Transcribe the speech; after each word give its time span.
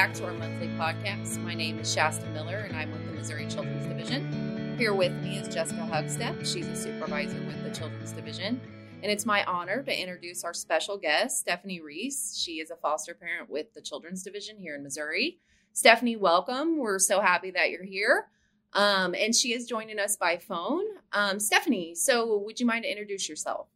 Back 0.00 0.14
to 0.14 0.24
our 0.24 0.32
monthly 0.32 0.68
podcast. 0.78 1.36
My 1.42 1.52
name 1.52 1.78
is 1.78 1.92
Shasta 1.92 2.24
Miller, 2.28 2.56
and 2.56 2.74
I'm 2.74 2.90
with 2.90 3.04
the 3.04 3.12
Missouri 3.12 3.46
Children's 3.46 3.86
Division. 3.86 4.74
Here 4.78 4.94
with 4.94 5.12
me 5.22 5.36
is 5.36 5.54
Jessica 5.54 5.82
Hugstep. 5.82 6.38
She's 6.46 6.66
a 6.68 6.74
supervisor 6.74 7.36
with 7.46 7.62
the 7.62 7.68
Children's 7.68 8.12
Division. 8.12 8.62
And 9.02 9.12
it's 9.12 9.26
my 9.26 9.44
honor 9.44 9.82
to 9.82 10.00
introduce 10.00 10.42
our 10.42 10.54
special 10.54 10.96
guest, 10.96 11.40
Stephanie 11.40 11.82
Reese. 11.82 12.34
She 12.34 12.60
is 12.60 12.70
a 12.70 12.76
foster 12.76 13.12
parent 13.12 13.50
with 13.50 13.74
the 13.74 13.82
Children's 13.82 14.22
Division 14.22 14.56
here 14.56 14.74
in 14.74 14.82
Missouri. 14.82 15.38
Stephanie, 15.74 16.16
welcome. 16.16 16.78
We're 16.78 16.98
so 16.98 17.20
happy 17.20 17.50
that 17.50 17.68
you're 17.68 17.84
here. 17.84 18.28
Um, 18.72 19.14
and 19.14 19.34
she 19.34 19.52
is 19.52 19.66
joining 19.66 19.98
us 19.98 20.16
by 20.16 20.38
phone. 20.38 20.86
Um, 21.12 21.38
Stephanie, 21.38 21.94
so 21.94 22.38
would 22.38 22.58
you 22.58 22.64
mind 22.64 22.84
to 22.84 22.90
introduce 22.90 23.28
yourself? 23.28 23.66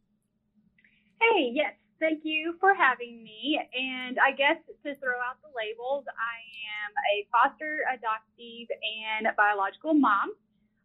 Hey, 1.21 1.51
yes. 1.53 1.75
Thank 2.05 2.21
you 2.23 2.55
for 2.61 2.75
having 2.75 3.25
me. 3.25 3.59
And 3.73 4.19
I 4.19 4.33
guess 4.33 4.59
to 4.85 4.95
throw 4.97 5.17
out 5.25 5.41
the 5.41 5.49
labels, 5.57 6.05
I 6.09 6.37
am 6.85 6.93
a 7.17 7.27
foster, 7.33 7.81
adoptive, 7.89 8.69
and 9.09 9.29
biological 9.39 9.95
mom. 9.95 10.35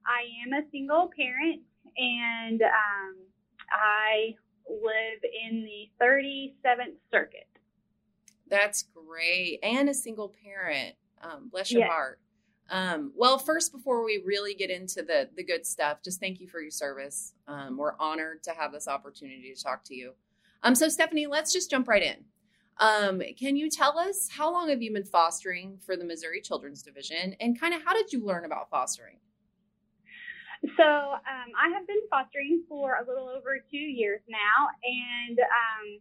I 0.07 0.23
am 0.47 0.53
a 0.53 0.65
single 0.71 1.11
parent, 1.13 1.59
and 1.97 2.61
um, 2.61 3.17
I 3.69 4.33
live 4.69 5.19
in 5.43 5.65
the 5.65 5.89
37th 6.01 6.95
Circuit. 7.11 7.49
That's 8.47 8.83
great. 8.83 9.59
And 9.61 9.89
a 9.89 9.93
single 9.93 10.33
parent. 10.41 10.95
Um, 11.21 11.49
bless 11.51 11.69
your 11.69 11.81
yes. 11.81 11.91
heart. 11.91 12.19
Um, 12.69 13.11
well, 13.13 13.37
first, 13.37 13.73
before 13.73 14.05
we 14.05 14.23
really 14.25 14.53
get 14.53 14.69
into 14.69 15.01
the 15.01 15.27
the 15.35 15.43
good 15.43 15.65
stuff, 15.65 16.01
just 16.01 16.21
thank 16.21 16.39
you 16.39 16.47
for 16.47 16.61
your 16.61 16.71
service. 16.71 17.33
Um, 17.45 17.75
we're 17.75 17.97
honored 17.99 18.41
to 18.43 18.51
have 18.51 18.71
this 18.71 18.87
opportunity 18.87 19.53
to 19.53 19.61
talk 19.61 19.83
to 19.85 19.95
you. 19.95 20.13
Um, 20.63 20.75
so, 20.75 20.89
Stephanie, 20.89 21.27
let's 21.27 21.53
just 21.53 21.69
jump 21.69 21.87
right 21.87 22.03
in. 22.03 22.25
Um, 22.79 23.21
can 23.37 23.55
you 23.55 23.69
tell 23.69 23.97
us 23.97 24.29
how 24.31 24.51
long 24.51 24.69
have 24.69 24.81
you 24.81 24.93
been 24.93 25.03
fostering 25.03 25.77
for 25.85 25.97
the 25.97 26.05
Missouri 26.05 26.41
Children's 26.41 26.81
Division, 26.81 27.35
and 27.39 27.59
kind 27.59 27.73
of 27.73 27.83
how 27.83 27.93
did 27.93 28.11
you 28.11 28.25
learn 28.25 28.45
about 28.45 28.69
fostering? 28.69 29.17
So, 30.75 30.83
um, 30.83 31.49
I 31.55 31.69
have 31.73 31.87
been 31.87 32.01
fostering 32.09 32.63
for 32.67 32.95
a 32.95 33.07
little 33.07 33.29
over 33.29 33.59
two 33.71 33.77
years 33.77 34.19
now, 34.27 34.67
and 34.83 35.39
um, 35.39 35.99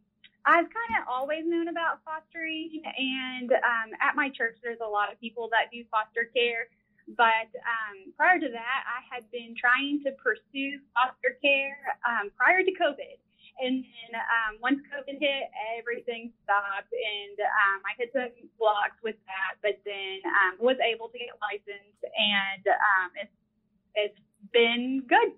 I've 0.48 0.66
kind 0.72 0.92
of 0.96 1.06
always 1.06 1.44
known 1.44 1.68
about 1.68 2.00
fostering. 2.04 2.80
And 2.82 3.52
um, 3.52 3.92
at 4.00 4.16
my 4.16 4.30
church, 4.30 4.58
there's 4.62 4.80
a 4.82 4.88
lot 4.88 5.12
of 5.12 5.20
people 5.20 5.48
that 5.52 5.70
do 5.70 5.84
foster 5.90 6.30
care. 6.34 6.72
But 7.16 7.52
um, 7.64 8.12
prior 8.16 8.40
to 8.40 8.48
that, 8.48 8.80
I 8.88 9.00
had 9.12 9.30
been 9.30 9.54
trying 9.56 10.00
to 10.04 10.12
pursue 10.16 10.80
foster 10.96 11.36
care 11.40 11.76
um, 12.08 12.30
prior 12.36 12.64
to 12.64 12.72
COVID. 12.72 13.20
And 13.60 13.82
then 13.82 14.12
um, 14.14 14.58
once 14.62 14.78
COVID 14.86 15.18
hit, 15.18 15.50
everything 15.78 16.32
stopped, 16.44 16.92
and 16.92 17.38
um, 17.40 17.82
I 17.82 17.92
hit 17.98 18.10
some 18.12 18.30
blocks 18.58 18.96
with 19.02 19.16
that. 19.26 19.58
But 19.62 19.80
then 19.84 20.20
um, 20.26 20.64
was 20.64 20.76
able 20.78 21.08
to 21.08 21.18
get 21.18 21.28
licensed, 21.42 22.02
and 22.02 22.64
um, 22.66 23.10
it's 23.20 23.36
it's 23.94 24.20
been 24.52 25.02
good. 25.08 25.32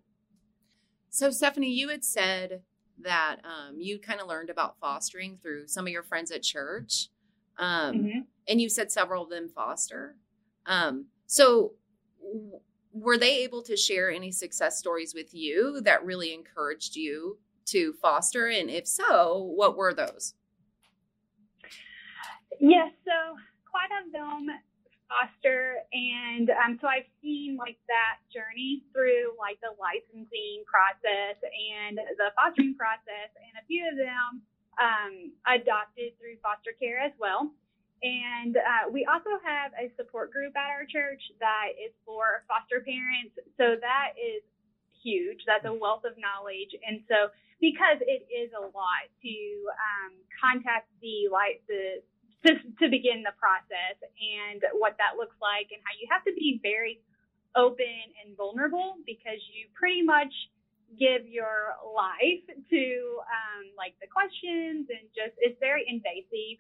So, 1.09 1.31
Stephanie, 1.31 1.73
you 1.73 1.89
had 1.89 2.05
said 2.05 2.63
that 3.03 3.37
um, 3.45 3.81
you 3.81 3.99
kind 3.99 4.21
of 4.21 4.29
learned 4.29 4.51
about 4.51 4.77
fostering 4.81 5.39
through 5.43 5.67
some 5.67 5.87
of 5.87 5.93
your 5.93 6.03
friends 6.03 6.31
at 6.31 6.43
church, 6.43 7.09
um, 7.59 7.95
mm-hmm. 7.95 8.19
and 8.49 8.61
you 8.61 8.69
said 8.69 8.93
several 8.93 9.25
of 9.25 9.31
them 9.31 9.49
foster. 9.49 10.17
so, 11.27 11.73
w- 12.23 12.61
were 12.93 13.17
they 13.17 13.39
able 13.39 13.63
to 13.63 13.77
share 13.77 14.11
any 14.11 14.33
success 14.33 14.79
stories 14.79 15.15
with 15.15 15.33
you 15.33 15.81
that 15.83 16.05
really 16.05 16.35
encouraged 16.35 16.97
you 16.97 17.39
to 17.71 17.95
foster? 18.01 18.47
And 18.47 18.71
if 18.71 18.87
so, 18.87 19.53
what 19.55 19.77
were 19.77 19.95
those? 19.95 20.35
Yes, 22.61 22.93
so 23.05 23.37
quite 23.71 23.89
of 24.05 24.13
them 24.13 24.51
foster 25.11 25.83
and 25.91 26.55
um, 26.55 26.79
so 26.79 26.87
i've 26.87 27.11
seen 27.19 27.59
like 27.59 27.77
that 27.91 28.23
journey 28.31 28.87
through 28.95 29.35
like 29.35 29.59
the 29.59 29.75
licensing 29.75 30.63
process 30.71 31.35
and 31.43 31.99
the 31.99 32.31
fostering 32.39 32.79
process 32.79 33.35
and 33.43 33.59
a 33.59 33.65
few 33.67 33.83
of 33.91 33.99
them 33.99 34.39
um, 34.79 35.35
adopted 35.51 36.15
through 36.23 36.39
foster 36.39 36.71
care 36.79 37.03
as 37.03 37.11
well 37.19 37.51
and 38.07 38.57
uh, 38.57 38.89
we 38.89 39.05
also 39.05 39.35
have 39.43 39.75
a 39.77 39.91
support 39.99 40.31
group 40.31 40.55
at 40.55 40.71
our 40.71 40.87
church 40.87 41.21
that 41.43 41.75
is 41.75 41.91
for 42.07 42.47
foster 42.47 42.79
parents 42.87 43.35
so 43.59 43.75
that 43.83 44.15
is 44.15 44.47
huge. 45.03 45.45
That's 45.47 45.65
a 45.65 45.75
wealth 45.75 46.05
of 46.05 46.15
knowledge. 46.17 46.73
And 46.87 47.03
so 47.09 47.33
because 47.61 48.01
it 48.01 48.25
is 48.33 48.51
a 48.57 48.65
lot 48.73 49.05
to 49.23 49.37
um, 49.77 50.13
contact 50.41 50.89
the 51.05 51.29
like 51.29 51.61
the 51.69 52.01
to, 52.49 52.57
to 52.81 52.89
begin 52.89 53.21
the 53.21 53.37
process 53.37 54.01
and 54.01 54.65
what 54.81 54.97
that 54.97 55.21
looks 55.21 55.37
like 55.45 55.69
and 55.77 55.81
how 55.85 55.93
you 56.01 56.09
have 56.09 56.25
to 56.25 56.33
be 56.33 56.57
very 56.65 57.05
open 57.53 58.01
and 58.25 58.33
vulnerable 58.33 58.97
because 59.05 59.37
you 59.53 59.69
pretty 59.77 60.01
much 60.01 60.33
give 60.97 61.29
your 61.29 61.77
life 61.85 62.43
to 62.73 62.85
um, 63.29 63.65
like 63.77 63.93
the 64.01 64.09
questions 64.09 64.89
and 64.89 65.05
just 65.13 65.37
it's 65.39 65.59
very 65.61 65.85
invasive 65.85 66.59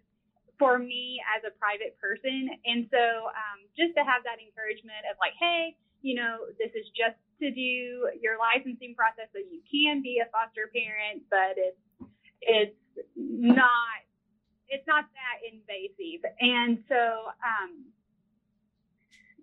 for 0.60 0.76
me 0.76 1.16
as 1.32 1.40
a 1.48 1.52
private 1.56 1.96
person. 1.96 2.52
And 2.68 2.84
so 2.92 3.32
um, 3.32 3.64
just 3.72 3.96
to 3.96 4.04
have 4.04 4.20
that 4.28 4.36
encouragement 4.36 5.08
of 5.08 5.16
like 5.16 5.32
hey 5.40 5.72
you 6.04 6.12
know 6.12 6.44
this 6.60 6.72
is 6.76 6.84
just 6.92 7.16
to 7.40 7.50
do 7.50 8.08
your 8.20 8.38
licensing 8.38 8.94
process 8.94 9.28
so 9.32 9.38
you 9.40 9.60
can 9.66 10.02
be 10.02 10.20
a 10.22 10.28
foster 10.30 10.70
parent, 10.72 11.24
but 11.30 11.56
it's 11.56 11.80
it's 12.40 12.80
not 13.16 14.04
it's 14.68 14.86
not 14.86 15.04
that 15.10 15.36
invasive. 15.42 16.22
And 16.40 16.78
so 16.88 17.32
um, 17.42 17.90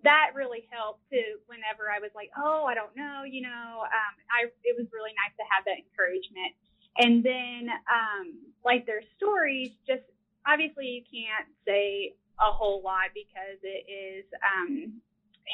that 0.02 0.32
really 0.34 0.66
helped 0.70 1.04
too 1.10 1.38
whenever 1.46 1.90
I 1.90 1.98
was 2.00 2.10
like, 2.14 2.30
oh, 2.38 2.64
I 2.64 2.74
don't 2.74 2.94
know, 2.96 3.22
you 3.28 3.42
know, 3.42 3.84
um, 3.84 4.14
I 4.32 4.48
it 4.64 4.74
was 4.76 4.86
really 4.92 5.12
nice 5.18 5.34
to 5.36 5.44
have 5.50 5.64
that 5.66 5.78
encouragement. 5.78 6.54
And 6.98 7.22
then 7.22 7.70
um, 7.86 8.34
like 8.64 8.86
their 8.86 9.02
stories, 9.16 9.70
just 9.86 10.02
obviously 10.46 10.86
you 10.86 11.02
can't 11.06 11.46
say 11.66 12.14
a 12.40 12.50
whole 12.50 12.82
lot 12.82 13.10
because 13.14 13.58
it 13.62 13.84
is 13.90 14.24
um, 14.42 15.00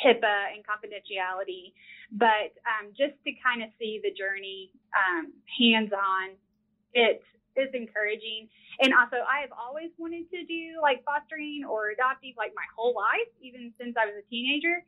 HIPAA 0.03 0.55
and 0.55 0.65
confidentiality, 0.67 1.73
but 2.11 2.55
um, 2.67 2.91
just 2.97 3.15
to 3.25 3.31
kind 3.43 3.63
of 3.63 3.71
see 3.79 4.01
the 4.03 4.11
journey 4.11 4.71
um, 4.95 5.33
hands 5.59 5.93
on, 5.93 6.35
it 6.93 7.23
is 7.57 7.71
encouraging. 7.75 8.49
And 8.83 8.91
also, 8.95 9.23
I 9.23 9.43
have 9.47 9.55
always 9.55 9.91
wanted 9.99 10.31
to 10.31 10.45
do 10.45 10.83
like 10.83 11.05
fostering 11.07 11.63
or 11.69 11.91
adoptive 11.95 12.35
like 12.37 12.53
my 12.55 12.67
whole 12.75 12.95
life, 12.95 13.31
even 13.41 13.73
since 13.79 13.95
I 13.95 14.07
was 14.07 14.19
a 14.19 14.27
teenager. 14.27 14.83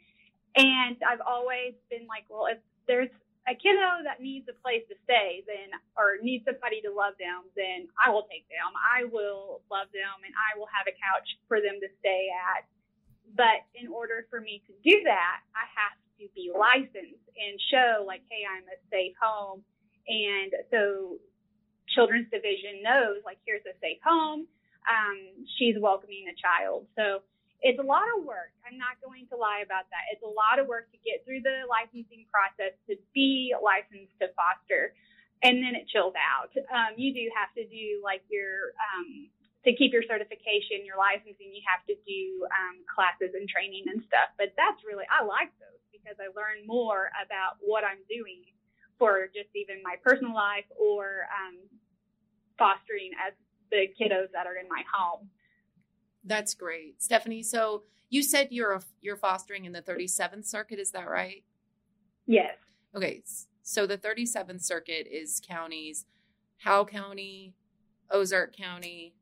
And 0.56 0.96
I've 1.04 1.22
always 1.22 1.76
been 1.90 2.08
like, 2.08 2.24
well, 2.26 2.48
if 2.50 2.58
there's 2.88 3.12
a 3.46 3.54
kiddo 3.54 4.02
that 4.02 4.18
needs 4.18 4.50
a 4.50 4.56
place 4.58 4.82
to 4.90 4.98
stay, 5.06 5.46
then 5.46 5.70
or 5.94 6.18
needs 6.18 6.42
somebody 6.42 6.82
to 6.82 6.90
love 6.90 7.14
them, 7.22 7.46
then 7.54 7.86
I 7.94 8.10
will 8.10 8.26
take 8.26 8.42
them. 8.50 8.74
I 8.74 9.06
will 9.06 9.62
love 9.70 9.86
them, 9.94 10.18
and 10.26 10.34
I 10.34 10.58
will 10.58 10.66
have 10.66 10.90
a 10.90 10.94
couch 10.98 11.38
for 11.46 11.62
them 11.62 11.78
to 11.78 11.88
stay 12.02 12.26
at 12.34 12.66
but 13.34 13.66
in 13.74 13.88
order 13.88 14.26
for 14.30 14.40
me 14.40 14.62
to 14.66 14.72
do 14.84 15.02
that, 15.04 15.38
I 15.56 15.64
have 15.74 15.96
to 16.20 16.24
be 16.34 16.52
licensed 16.52 17.26
and 17.36 17.60
show 17.70 18.04
like, 18.06 18.22
hey, 18.30 18.44
I'm 18.46 18.64
a 18.68 18.78
safe 18.88 19.16
home. 19.20 19.62
And 20.08 20.52
so 20.70 21.18
children's 21.92 22.30
division 22.30 22.82
knows 22.82 23.24
like, 23.24 23.38
here's 23.44 23.64
a 23.66 23.76
safe 23.82 24.00
home. 24.04 24.46
Um, 24.86 25.18
she's 25.58 25.74
welcoming 25.80 26.30
a 26.30 26.36
child. 26.38 26.86
So 26.94 27.26
it's 27.60 27.80
a 27.80 27.86
lot 27.86 28.06
of 28.16 28.24
work. 28.24 28.54
I'm 28.62 28.78
not 28.78 29.00
going 29.02 29.26
to 29.32 29.36
lie 29.36 29.64
about 29.64 29.88
that. 29.90 30.06
It's 30.12 30.22
a 30.22 30.30
lot 30.30 30.60
of 30.60 30.68
work 30.68 30.92
to 30.92 30.98
get 31.02 31.24
through 31.24 31.42
the 31.42 31.66
licensing 31.66 32.28
process 32.30 32.76
to 32.86 32.94
be 33.16 33.50
licensed 33.58 34.14
to 34.22 34.30
foster. 34.36 34.94
And 35.42 35.60
then 35.60 35.76
it 35.76 35.88
chills 35.88 36.14
out. 36.16 36.52
Um, 36.70 36.96
you 36.96 37.12
do 37.12 37.28
have 37.36 37.52
to 37.58 37.64
do 37.66 38.00
like 38.00 38.24
your 38.30 38.72
um, 38.78 39.28
to 39.66 39.74
keep 39.74 39.92
your 39.92 40.06
certification, 40.06 40.86
your 40.86 40.94
licensing, 40.94 41.50
you 41.50 41.60
have 41.66 41.82
to 41.90 41.98
do 42.06 42.46
um, 42.54 42.86
classes 42.86 43.34
and 43.34 43.50
training 43.50 43.82
and 43.90 43.98
stuff. 44.06 44.30
But 44.38 44.54
that's 44.54 44.78
really, 44.86 45.04
I 45.10 45.26
like 45.26 45.50
those 45.58 45.82
because 45.90 46.14
I 46.22 46.30
learn 46.38 46.62
more 46.64 47.10
about 47.18 47.58
what 47.58 47.82
I'm 47.82 47.98
doing 48.06 48.46
for 48.98 49.26
just 49.34 49.50
even 49.58 49.82
my 49.82 49.98
personal 49.98 50.32
life 50.32 50.70
or 50.78 51.26
um, 51.34 51.58
fostering 52.54 53.10
as 53.18 53.34
the 53.74 53.90
kiddos 53.98 54.30
that 54.32 54.46
are 54.46 54.54
in 54.54 54.70
my 54.70 54.86
home. 54.86 55.28
That's 56.22 56.54
great, 56.54 57.02
Stephanie. 57.02 57.42
So 57.42 57.82
you 58.08 58.22
said 58.22 58.48
you're 58.50 58.72
a, 58.72 58.82
you're 59.00 59.16
fostering 59.16 59.64
in 59.64 59.72
the 59.72 59.82
37th 59.82 60.46
Circuit, 60.46 60.78
is 60.78 60.92
that 60.92 61.08
right? 61.08 61.42
Yes. 62.26 62.54
Okay, 62.94 63.22
so 63.62 63.86
the 63.86 63.98
37th 63.98 64.62
Circuit 64.62 65.08
is 65.10 65.40
counties, 65.46 66.06
Howell 66.58 66.86
County, 66.86 67.54
Ozark 68.10 68.56
County, 68.56 69.14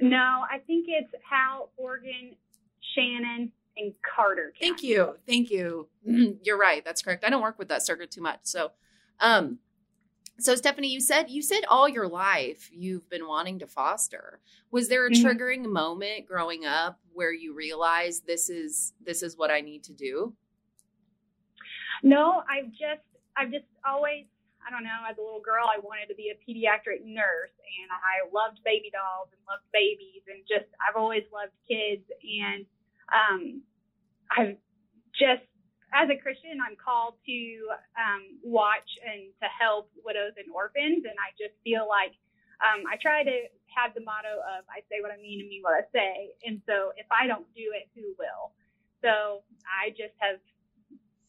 no, 0.00 0.44
I 0.50 0.58
think 0.66 0.86
it's 0.88 1.12
Howell, 1.28 1.70
Oregon, 1.76 2.36
Shannon, 2.94 3.52
and 3.76 3.92
Carter. 4.14 4.52
County. 4.58 4.70
Thank 4.70 4.82
you. 4.82 5.16
Thank 5.26 5.50
you. 5.50 5.88
You're 6.42 6.58
right. 6.58 6.84
That's 6.84 7.02
correct. 7.02 7.24
I 7.24 7.30
don't 7.30 7.42
work 7.42 7.58
with 7.58 7.68
that 7.68 7.84
circuit 7.84 8.10
too 8.10 8.22
much. 8.22 8.40
So, 8.42 8.70
um, 9.20 9.58
So 10.38 10.54
Stephanie, 10.54 10.88
you 10.88 11.00
said 11.00 11.30
you 11.30 11.42
said 11.42 11.64
all 11.68 11.88
your 11.88 12.08
life 12.08 12.68
you've 12.72 13.08
been 13.08 13.26
wanting 13.26 13.58
to 13.60 13.66
foster. 13.66 14.40
Was 14.70 14.88
there 14.88 15.06
a 15.06 15.10
mm-hmm. 15.10 15.26
triggering 15.26 15.64
moment 15.64 16.26
growing 16.26 16.66
up 16.66 16.98
where 17.14 17.32
you 17.32 17.54
realized 17.54 18.26
this 18.26 18.50
is 18.50 18.92
this 19.04 19.22
is 19.22 19.36
what 19.36 19.50
I 19.50 19.60
need 19.62 19.84
to 19.84 19.92
do? 19.92 20.34
No, 22.02 22.42
I've 22.50 22.70
just 22.70 23.06
I've 23.36 23.50
just 23.50 23.64
always 23.86 24.26
I 24.66 24.74
don't 24.74 24.82
know, 24.82 25.06
as 25.06 25.14
a 25.16 25.22
little 25.22 25.40
girl 25.40 25.70
I 25.70 25.78
wanted 25.78 26.10
to 26.10 26.18
be 26.18 26.34
a 26.34 26.36
pediatric 26.42 27.06
nurse 27.06 27.54
and 27.54 27.88
I 27.94 28.26
loved 28.34 28.58
baby 28.66 28.90
dolls 28.90 29.30
and 29.30 29.38
loved 29.46 29.62
babies 29.72 30.26
and 30.26 30.42
just 30.42 30.66
I've 30.82 30.98
always 30.98 31.22
loved 31.30 31.54
kids 31.70 32.02
and 32.20 32.66
um 33.14 33.62
I've 34.34 34.58
just 35.14 35.46
as 35.94 36.10
a 36.10 36.18
Christian, 36.18 36.58
I'm 36.60 36.76
called 36.76 37.14
to 37.24 37.38
um, 37.94 38.22
watch 38.42 38.90
and 39.06 39.30
to 39.40 39.48
help 39.48 39.88
widows 40.04 40.34
and 40.36 40.50
orphans. 40.50 41.06
And 41.06 41.14
I 41.16 41.30
just 41.38 41.54
feel 41.62 41.86
like 41.86 42.12
um, 42.60 42.84
I 42.90 42.98
try 43.00 43.22
to 43.22 43.36
have 43.72 43.94
the 43.94 44.02
motto 44.02 44.42
of 44.56 44.66
I 44.68 44.82
say 44.90 45.00
what 45.00 45.12
I 45.12 45.18
mean 45.20 45.40
and 45.40 45.48
mean 45.48 45.62
what 45.62 45.78
I 45.78 45.84
say. 45.94 46.34
And 46.44 46.60
so 46.66 46.92
if 46.96 47.06
I 47.08 47.26
don't 47.26 47.46
do 47.54 47.72
it, 47.72 47.88
who 47.94 48.12
will? 48.18 48.52
So 49.00 49.46
I 49.64 49.90
just 49.90 50.16
have 50.18 50.42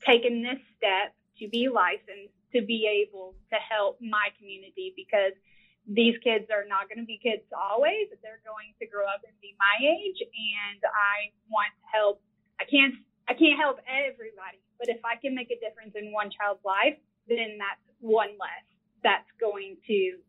taken 0.04 0.42
this 0.42 0.60
step 0.76 1.14
to 1.40 1.48
be 1.48 1.70
licensed 1.70 2.37
to 2.54 2.62
be 2.62 2.88
able 2.88 3.36
to 3.52 3.58
help 3.60 4.00
my 4.00 4.30
community 4.40 4.94
because 4.96 5.36
these 5.88 6.20
kids 6.20 6.52
are 6.52 6.68
not 6.68 6.92
going 6.92 7.00
to 7.00 7.08
be 7.08 7.20
kids 7.20 7.48
always. 7.56 8.12
They're 8.20 8.44
going 8.44 8.76
to 8.80 8.86
grow 8.88 9.08
up 9.08 9.24
and 9.24 9.36
be 9.40 9.56
my 9.56 9.76
age. 9.80 10.20
And 10.20 10.82
I 10.84 11.32
want 11.48 11.72
to 11.72 11.86
help. 11.88 12.20
I 12.60 12.68
can't 12.68 12.96
I 13.28 13.36
can't 13.36 13.60
help 13.60 13.84
everybody, 13.84 14.64
but 14.80 14.88
if 14.88 15.04
I 15.04 15.20
can 15.20 15.36
make 15.36 15.52
a 15.52 15.60
difference 15.60 16.00
in 16.00 16.16
one 16.16 16.32
child's 16.32 16.64
life, 16.64 16.96
then 17.28 17.60
that's 17.60 17.84
one 18.00 18.40
less 18.40 18.66
that's 19.04 19.28
going 19.40 19.76
to 19.88 20.20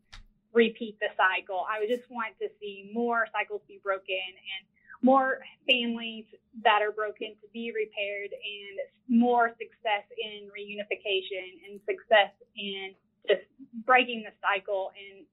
repeat 0.51 0.99
the 0.99 1.07
cycle. 1.15 1.63
I 1.63 1.79
would 1.79 1.87
just 1.87 2.09
want 2.11 2.35
to 2.43 2.51
see 2.59 2.91
more 2.91 3.25
cycles 3.31 3.61
be 3.67 3.79
broken 3.79 4.19
and 4.19 4.61
more 5.01 5.39
families 5.69 6.25
that 6.63 6.81
are 6.81 6.91
broken 6.91 7.35
to 7.39 7.47
be 7.53 7.71
repaired 7.71 8.31
and 8.33 8.75
more 9.07 9.49
success 9.55 10.05
in 10.17 10.51
reunification 10.51 11.69
and 11.69 11.79
success 11.87 12.33
in 12.55 12.91
just 13.27 13.45
breaking 13.85 14.23
the 14.25 14.33
cycle 14.43 14.91
and 14.97 15.25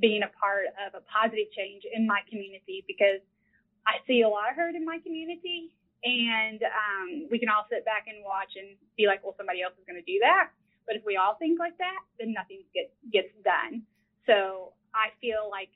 being 0.00 0.22
a 0.22 0.32
part 0.36 0.68
of 0.80 0.94
a 0.94 1.02
positive 1.08 1.48
change 1.56 1.82
in 1.88 2.06
my 2.06 2.20
community 2.28 2.84
because 2.86 3.20
I 3.86 4.00
see 4.06 4.22
a 4.22 4.28
lot 4.28 4.50
of 4.50 4.56
hurt 4.56 4.74
in 4.74 4.84
my 4.84 4.98
community 5.00 5.72
and 6.04 6.60
um, 6.62 7.08
we 7.30 7.38
can 7.38 7.48
all 7.48 7.64
sit 7.70 7.84
back 7.84 8.06
and 8.06 8.22
watch 8.22 8.54
and 8.56 8.76
be 8.96 9.06
like, 9.06 9.24
well, 9.24 9.34
somebody 9.36 9.62
else 9.62 9.74
is 9.74 9.84
going 9.88 9.98
to 9.98 10.06
do 10.06 10.20
that. 10.20 10.52
But 10.86 10.96
if 10.96 11.02
we 11.04 11.16
all 11.16 11.34
think 11.34 11.58
like 11.58 11.76
that, 11.78 12.00
then 12.20 12.32
nothing 12.32 12.62
gets 12.70 12.94
gets 13.10 13.32
done. 13.42 13.82
So 14.26 14.74
I 14.94 15.10
feel 15.18 15.50
like 15.50 15.74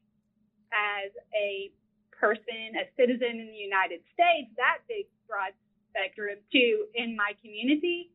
as 0.71 1.11
a 1.35 1.75
person, 2.21 2.77
a 2.77 2.85
citizen 2.97 3.41
in 3.41 3.49
the 3.49 3.59
United 3.59 4.01
States, 4.13 4.53
that 4.57 4.79
big 4.89 5.07
broad 5.27 5.53
spectrum 5.91 6.39
too 6.53 6.87
in 6.95 7.17
my 7.17 7.33
community, 7.43 8.11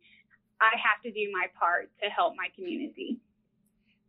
I 0.61 0.77
have 0.77 1.01
to 1.03 1.11
do 1.11 1.31
my 1.33 1.47
part 1.59 1.89
to 2.01 2.09
help 2.09 2.35
my 2.37 2.47
community. 2.55 3.17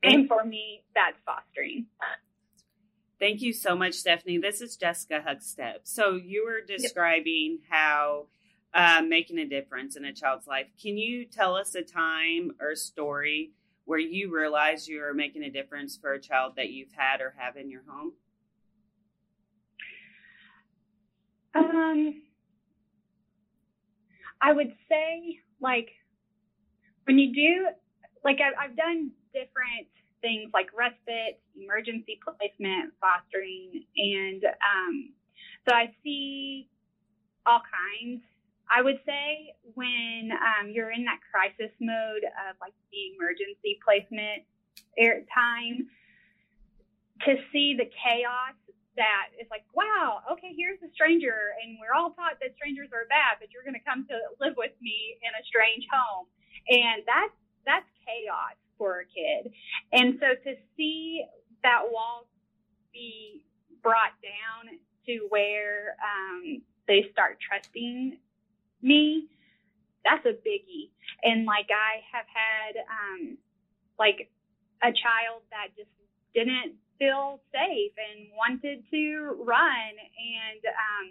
And 0.03 0.29
for 0.29 0.45
me, 0.45 0.85
that's 0.95 1.17
fostering. 1.25 1.87
Thank 3.19 3.41
you 3.41 3.53
so 3.53 3.75
much, 3.75 3.95
Stephanie. 3.95 4.39
This 4.39 4.61
is 4.61 4.77
Jessica 4.77 5.25
Hugstep. 5.27 5.81
So 5.85 6.15
you 6.15 6.45
were 6.45 6.61
describing 6.61 7.61
how 7.69 8.27
uh, 8.75 9.01
making 9.01 9.39
a 9.39 9.47
difference 9.47 9.97
in 9.97 10.05
a 10.05 10.13
child's 10.13 10.47
life. 10.47 10.67
Can 10.81 10.99
you 10.99 11.25
tell 11.25 11.57
us 11.57 11.75
a 11.75 11.83
time 11.83 12.53
or 12.61 12.75
story 12.75 13.53
where 13.87 13.99
you 13.99 14.35
realized 14.35 14.87
you 14.87 15.01
were 15.01 15.15
making 15.15 15.45
a 15.45 15.51
difference 15.51 15.97
for 15.97 16.13
a 16.13 16.21
child 16.21 16.55
that 16.57 16.69
you've 16.71 16.93
had 16.93 17.23
or 17.23 17.35
have 17.39 17.57
in 17.57 17.71
your 17.71 17.83
home? 17.89 18.13
Um, 21.57 22.23
I 24.41 24.53
would 24.53 24.73
say 24.89 25.41
like 25.61 25.89
when 27.05 27.19
you 27.19 27.35
do 27.35 27.69
like 28.25 28.39
I've, 28.41 28.71
I've 28.71 28.77
done 28.77 29.11
different 29.33 29.89
things 30.21 30.51
like 30.53 30.67
respite, 30.77 31.41
emergency 31.57 32.19
placement, 32.25 32.93
fostering, 33.01 33.85
and 33.97 34.45
um, 34.45 35.13
so 35.69 35.75
I 35.75 35.93
see 36.03 36.69
all 37.47 37.61
kinds. 37.61 38.23
I 38.69 38.83
would 38.83 38.99
say 39.07 39.55
when 39.75 40.31
um, 40.33 40.71
you're 40.71 40.91
in 40.91 41.05
that 41.05 41.21
crisis 41.31 41.73
mode 41.81 42.25
of 42.51 42.57
like 42.61 42.75
the 42.91 43.15
emergency 43.15 43.79
placement 43.85 44.43
time, 45.33 45.87
to 47.25 47.37
see 47.53 47.75
the 47.77 47.89
chaos 48.05 48.57
that 48.97 49.33
is 49.41 49.47
like, 49.51 49.65
wow, 49.73 50.25
okay, 50.33 50.53
here's 50.57 50.81
a 50.83 50.91
stranger, 50.93 51.53
and 51.63 51.77
we're 51.81 51.93
all 51.93 52.13
taught 52.17 52.41
that 52.41 52.57
strangers 52.57 52.89
are 52.93 53.05
bad, 53.09 53.37
but 53.41 53.53
you're 53.53 53.65
going 53.65 53.77
to 53.77 53.87
come 53.87 54.09
to 54.09 54.17
live 54.41 54.57
with 54.57 54.73
me 54.81 55.21
in 55.21 55.33
a 55.37 55.43
strange 55.45 55.85
home, 55.93 56.27
and 56.69 57.05
that's 57.05 57.37
that's 57.65 57.89
chaos 58.05 58.57
for 58.79 59.05
a 59.05 59.07
kid. 59.07 59.53
And 59.93 60.19
so 60.21 60.35
to 60.35 60.57
see 60.77 61.25
that 61.63 61.83
wall 61.91 62.29
be 62.93 63.45
brought 63.83 64.15
down 64.23 64.79
to 65.07 65.27
where 65.29 65.97
um, 66.03 66.63
they 66.89 67.07
start 67.13 67.39
trusting 67.41 68.19
me, 68.83 69.29
that's 70.05 70.25
a 70.27 70.35
biggie. 70.47 70.91
And 71.23 71.47
like 71.47 71.69
I 71.71 72.03
have 72.13 72.27
had 72.31 72.83
um, 72.87 73.39
like 73.99 74.31
a 74.83 74.93
child 74.93 75.43
that 75.51 75.75
just 75.77 75.91
didn't 76.35 76.77
feel 76.99 77.41
safe 77.53 77.93
and 77.97 78.29
wanted 78.37 78.85
to 78.91 79.37
run 79.45 79.93
and 79.97 80.61
um, 80.67 81.07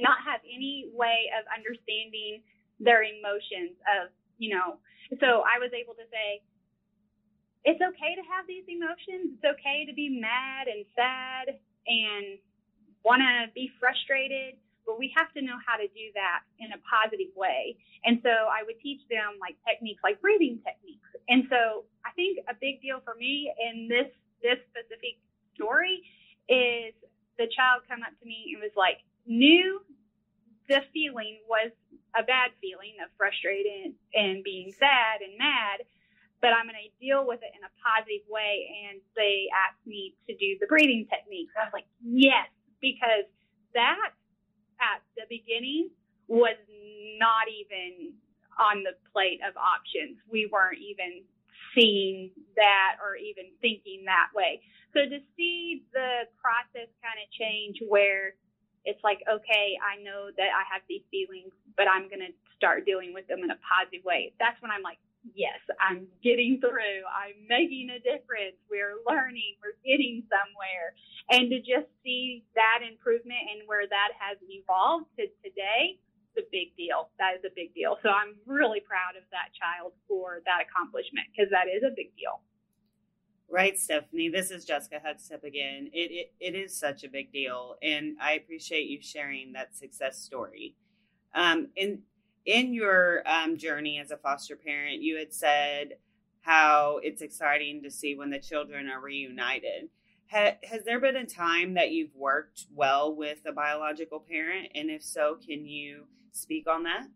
not 0.00 0.18
have 0.24 0.40
any 0.44 0.90
way 0.94 1.30
of 1.38 1.44
understanding 1.50 2.42
their 2.80 3.02
emotions 3.02 3.76
of 3.98 4.10
you 4.38 4.54
know 4.54 4.78
so 5.20 5.44
i 5.46 5.60
was 5.60 5.70
able 5.76 5.94
to 5.94 6.06
say 6.10 6.42
it's 7.64 7.80
okay 7.80 8.12
to 8.18 8.24
have 8.26 8.46
these 8.46 8.66
emotions. 8.66 9.38
It's 9.38 9.46
okay 9.46 9.86
to 9.86 9.94
be 9.94 10.10
mad 10.10 10.66
and 10.66 10.84
sad 10.98 11.58
and 11.86 12.38
want 13.06 13.22
to 13.22 13.50
be 13.54 13.70
frustrated, 13.78 14.58
but 14.86 14.98
we 14.98 15.14
have 15.14 15.30
to 15.34 15.42
know 15.42 15.58
how 15.62 15.78
to 15.78 15.86
do 15.86 16.06
that 16.14 16.42
in 16.58 16.74
a 16.74 16.80
positive 16.82 17.30
way. 17.38 17.78
And 18.04 18.18
so 18.22 18.30
I 18.30 18.66
would 18.66 18.78
teach 18.82 19.02
them 19.06 19.38
like 19.38 19.54
techniques 19.62 20.02
like 20.02 20.18
breathing 20.20 20.58
techniques. 20.66 21.06
And 21.30 21.46
so 21.50 21.86
I 22.02 22.10
think 22.18 22.42
a 22.50 22.54
big 22.58 22.82
deal 22.82 22.98
for 23.06 23.14
me 23.14 23.54
in 23.54 23.86
this 23.86 24.10
this 24.42 24.58
specific 24.68 25.22
story 25.54 26.02
is 26.48 26.92
the 27.38 27.48
child 27.48 27.86
come 27.88 28.02
up 28.02 28.12
to 28.20 28.26
me 28.26 28.52
and 28.52 28.62
was 28.62 28.74
like, 28.76 29.00
knew 29.26 29.80
the 30.68 30.82
feeling 30.92 31.38
was 31.48 31.70
a 32.14 32.22
bad 32.22 32.52
feeling 32.60 32.98
of 33.02 33.08
frustrated 33.16 33.94
and 34.14 34.44
being 34.44 34.70
sad 34.70 35.24
and 35.24 35.38
mad, 35.38 35.82
but 36.40 36.52
I'm 36.52 36.66
going 36.66 36.78
to 36.78 36.92
deal 37.00 37.26
with 37.26 37.40
it 37.40 37.54
in 37.54 37.62
a 37.64 37.72
positive 37.80 38.26
way. 38.28 38.68
And 38.86 39.00
they 39.16 39.48
asked 39.54 39.82
me 39.86 40.14
to 40.28 40.34
do 40.36 40.58
the 40.60 40.66
breathing 40.66 41.06
techniques. 41.08 41.54
I 41.56 41.64
was 41.64 41.72
like, 41.72 41.88
yes, 42.02 42.50
because 42.80 43.26
that 43.74 44.12
at 44.82 45.00
the 45.16 45.24
beginning 45.30 45.90
was 46.28 46.58
not 47.18 47.46
even 47.48 48.12
on 48.58 48.82
the 48.82 48.92
plate 49.12 49.40
of 49.46 49.56
options. 49.56 50.18
We 50.28 50.48
weren't 50.50 50.82
even 50.82 51.24
seeing 51.74 52.30
that 52.56 52.96
or 53.02 53.16
even 53.16 53.52
thinking 53.60 54.04
that 54.06 54.30
way. 54.34 54.60
So 54.92 55.08
to 55.08 55.18
see 55.36 55.84
the 55.92 56.28
process 56.36 56.88
kind 57.00 57.18
of 57.20 57.26
change 57.32 57.80
where 57.88 58.36
it's 58.84 59.00
like, 59.02 59.22
okay, 59.30 59.78
I 59.78 60.02
know 60.02 60.28
that 60.34 60.50
I 60.52 60.66
have 60.68 60.82
these 60.88 61.06
feelings, 61.10 61.54
but 61.76 61.86
I'm 61.86 62.10
going 62.10 62.24
to 62.24 62.34
start 62.56 62.84
dealing 62.84 63.14
with 63.14 63.26
them 63.26 63.40
in 63.40 63.50
a 63.50 63.58
positive 63.62 64.04
way. 64.04 64.34
That's 64.42 64.60
when 64.60 64.70
I'm 64.70 64.82
like, 64.82 64.98
yes, 65.34 65.62
I'm 65.78 66.10
getting 66.22 66.58
through. 66.58 67.06
I'm 67.06 67.38
making 67.46 67.94
a 67.94 68.02
difference. 68.02 68.58
We're 68.66 68.98
learning. 69.06 69.54
We're 69.62 69.78
getting 69.86 70.26
somewhere. 70.26 70.98
And 71.30 71.46
to 71.54 71.58
just 71.62 71.86
see 72.02 72.42
that 72.58 72.82
improvement 72.82 73.54
and 73.54 73.70
where 73.70 73.86
that 73.86 74.10
has 74.18 74.36
evolved 74.42 75.06
to 75.18 75.30
today, 75.46 76.02
a 76.36 76.46
big 76.50 76.76
deal. 76.76 77.10
That 77.18 77.34
is 77.38 77.44
a 77.44 77.54
big 77.54 77.74
deal. 77.74 77.98
So 78.02 78.08
I'm 78.08 78.36
really 78.46 78.80
proud 78.80 79.16
of 79.16 79.24
that 79.30 79.52
child 79.52 79.92
for 80.08 80.40
that 80.44 80.64
accomplishment 80.66 81.26
because 81.30 81.50
that 81.50 81.66
is 81.68 81.82
a 81.82 81.94
big 81.94 82.14
deal. 82.16 82.40
Right, 83.48 83.78
Stephanie. 83.78 84.30
This 84.30 84.50
is 84.50 84.64
Jessica 84.64 84.98
Hugstep 85.04 85.44
again. 85.44 85.90
It, 85.92 86.10
it 86.10 86.32
it 86.40 86.54
is 86.54 86.74
such 86.74 87.04
a 87.04 87.08
big 87.08 87.32
deal, 87.32 87.76
and 87.82 88.16
I 88.18 88.32
appreciate 88.32 88.88
you 88.88 89.02
sharing 89.02 89.52
that 89.52 89.76
success 89.76 90.18
story. 90.18 90.74
Um, 91.34 91.68
and 91.76 91.98
in 92.46 92.72
your 92.72 93.22
um, 93.26 93.58
journey 93.58 93.98
as 93.98 94.10
a 94.10 94.16
foster 94.16 94.56
parent, 94.56 95.02
you 95.02 95.18
had 95.18 95.34
said 95.34 95.98
how 96.40 96.98
it's 97.02 97.22
exciting 97.22 97.82
to 97.82 97.90
see 97.90 98.14
when 98.14 98.30
the 98.30 98.38
children 98.38 98.88
are 98.88 99.00
reunited. 99.00 99.90
Ha- 100.30 100.56
has 100.64 100.84
there 100.84 100.98
been 100.98 101.16
a 101.16 101.26
time 101.26 101.74
that 101.74 101.90
you've 101.92 102.16
worked 102.16 102.66
well 102.74 103.14
with 103.14 103.40
a 103.46 103.52
biological 103.52 104.18
parent? 104.18 104.68
And 104.74 104.90
if 104.90 105.02
so, 105.02 105.36
can 105.46 105.66
you 105.66 106.04
speak 106.32 106.66
on 106.66 106.82
that? 106.84 107.06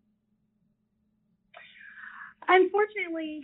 Unfortunately, 2.47 3.43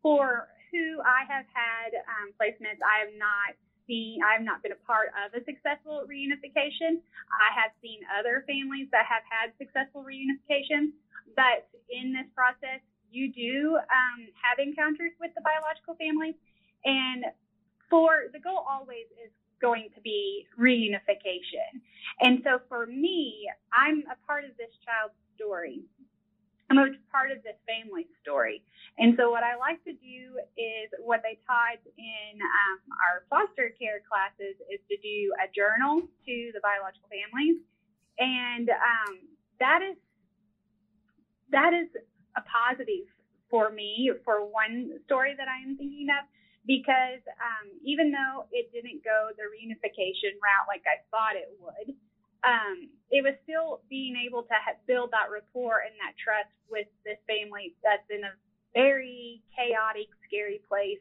for 0.00 0.48
who 0.70 1.00
I 1.02 1.26
have 1.26 1.46
had 1.50 1.90
um, 2.06 2.30
placements, 2.38 2.78
I 2.84 3.02
have 3.02 3.14
not 3.18 3.58
seen, 3.86 4.22
I 4.22 4.38
have 4.38 4.46
not 4.46 4.62
been 4.62 4.72
a 4.72 4.82
part 4.86 5.10
of 5.18 5.34
a 5.34 5.42
successful 5.44 6.06
reunification. 6.06 7.02
I 7.34 7.50
have 7.56 7.74
seen 7.82 8.00
other 8.14 8.44
families 8.46 8.88
that 8.92 9.06
have 9.10 9.26
had 9.26 9.50
successful 9.58 10.06
reunification, 10.06 10.94
but 11.34 11.66
in 11.90 12.12
this 12.14 12.30
process, 12.34 12.80
you 13.10 13.30
do 13.30 13.78
um, 13.78 14.20
have 14.38 14.58
encounters 14.58 15.14
with 15.20 15.30
the 15.34 15.42
biological 15.42 15.94
family, 15.94 16.34
and 16.84 17.26
for 17.90 18.30
the 18.32 18.42
goal 18.42 18.66
always 18.66 19.06
is 19.22 19.30
going 19.60 19.88
to 19.94 20.00
be 20.00 20.46
reunification. 20.58 21.80
And 22.20 22.40
so 22.44 22.60
for 22.68 22.86
me, 22.86 23.48
I'm 23.72 24.04
a 24.10 24.16
part 24.26 24.44
of 24.44 24.56
this 24.56 24.70
child's 24.84 25.14
story. 25.36 25.82
I'm 26.70 26.78
a 26.78 26.88
part 27.12 27.30
of 27.30 27.42
this 27.42 27.56
family 27.68 28.06
story. 28.22 28.62
And 28.98 29.14
so 29.18 29.30
what 29.30 29.42
I 29.42 29.56
like 29.56 29.82
to 29.84 29.92
do 29.92 30.38
is 30.56 30.86
what 31.02 31.20
they 31.22 31.38
taught 31.46 31.82
in 31.98 32.40
um, 32.40 32.78
our 33.04 33.26
foster 33.28 33.74
care 33.74 34.00
classes 34.06 34.54
is 34.70 34.80
to 34.88 34.96
do 35.02 35.18
a 35.42 35.50
journal 35.50 36.00
to 36.00 36.34
the 36.54 36.60
biological 36.62 37.10
families, 37.10 37.58
and 38.18 38.70
um, 38.70 39.18
that 39.58 39.82
is 39.82 39.98
that 41.50 41.74
is 41.74 41.90
a 42.36 42.42
positive 42.46 43.10
for 43.50 43.70
me 43.70 44.10
for 44.24 44.46
one 44.46 44.98
story 45.04 45.34
that 45.36 45.48
I 45.48 45.62
am 45.62 45.76
thinking 45.76 46.08
of 46.10 46.24
because 46.66 47.20
um, 47.40 47.70
even 47.84 48.10
though 48.12 48.46
it 48.52 48.70
didn't 48.72 49.04
go 49.04 49.30
the 49.36 49.44
reunification 49.48 50.36
route 50.40 50.68
like 50.68 50.82
I 50.86 51.00
thought 51.10 51.36
it 51.36 51.50
would, 51.60 51.94
um, 52.44 52.88
it 53.10 53.24
was 53.24 53.34
still 53.44 53.80
being 53.88 54.16
able 54.16 54.42
to 54.42 54.54
ha- 54.54 54.78
build 54.86 55.10
that 55.12 55.30
rapport 55.32 55.80
and 55.84 55.94
that 56.00 56.16
trust 56.16 56.52
with 56.70 56.86
this 57.04 57.18
family 57.26 57.74
that's 57.82 58.04
in 58.10 58.24
a 58.24 58.32
very 58.74 59.42
chaotic, 59.56 60.08
scary 60.26 60.60
place 60.68 61.00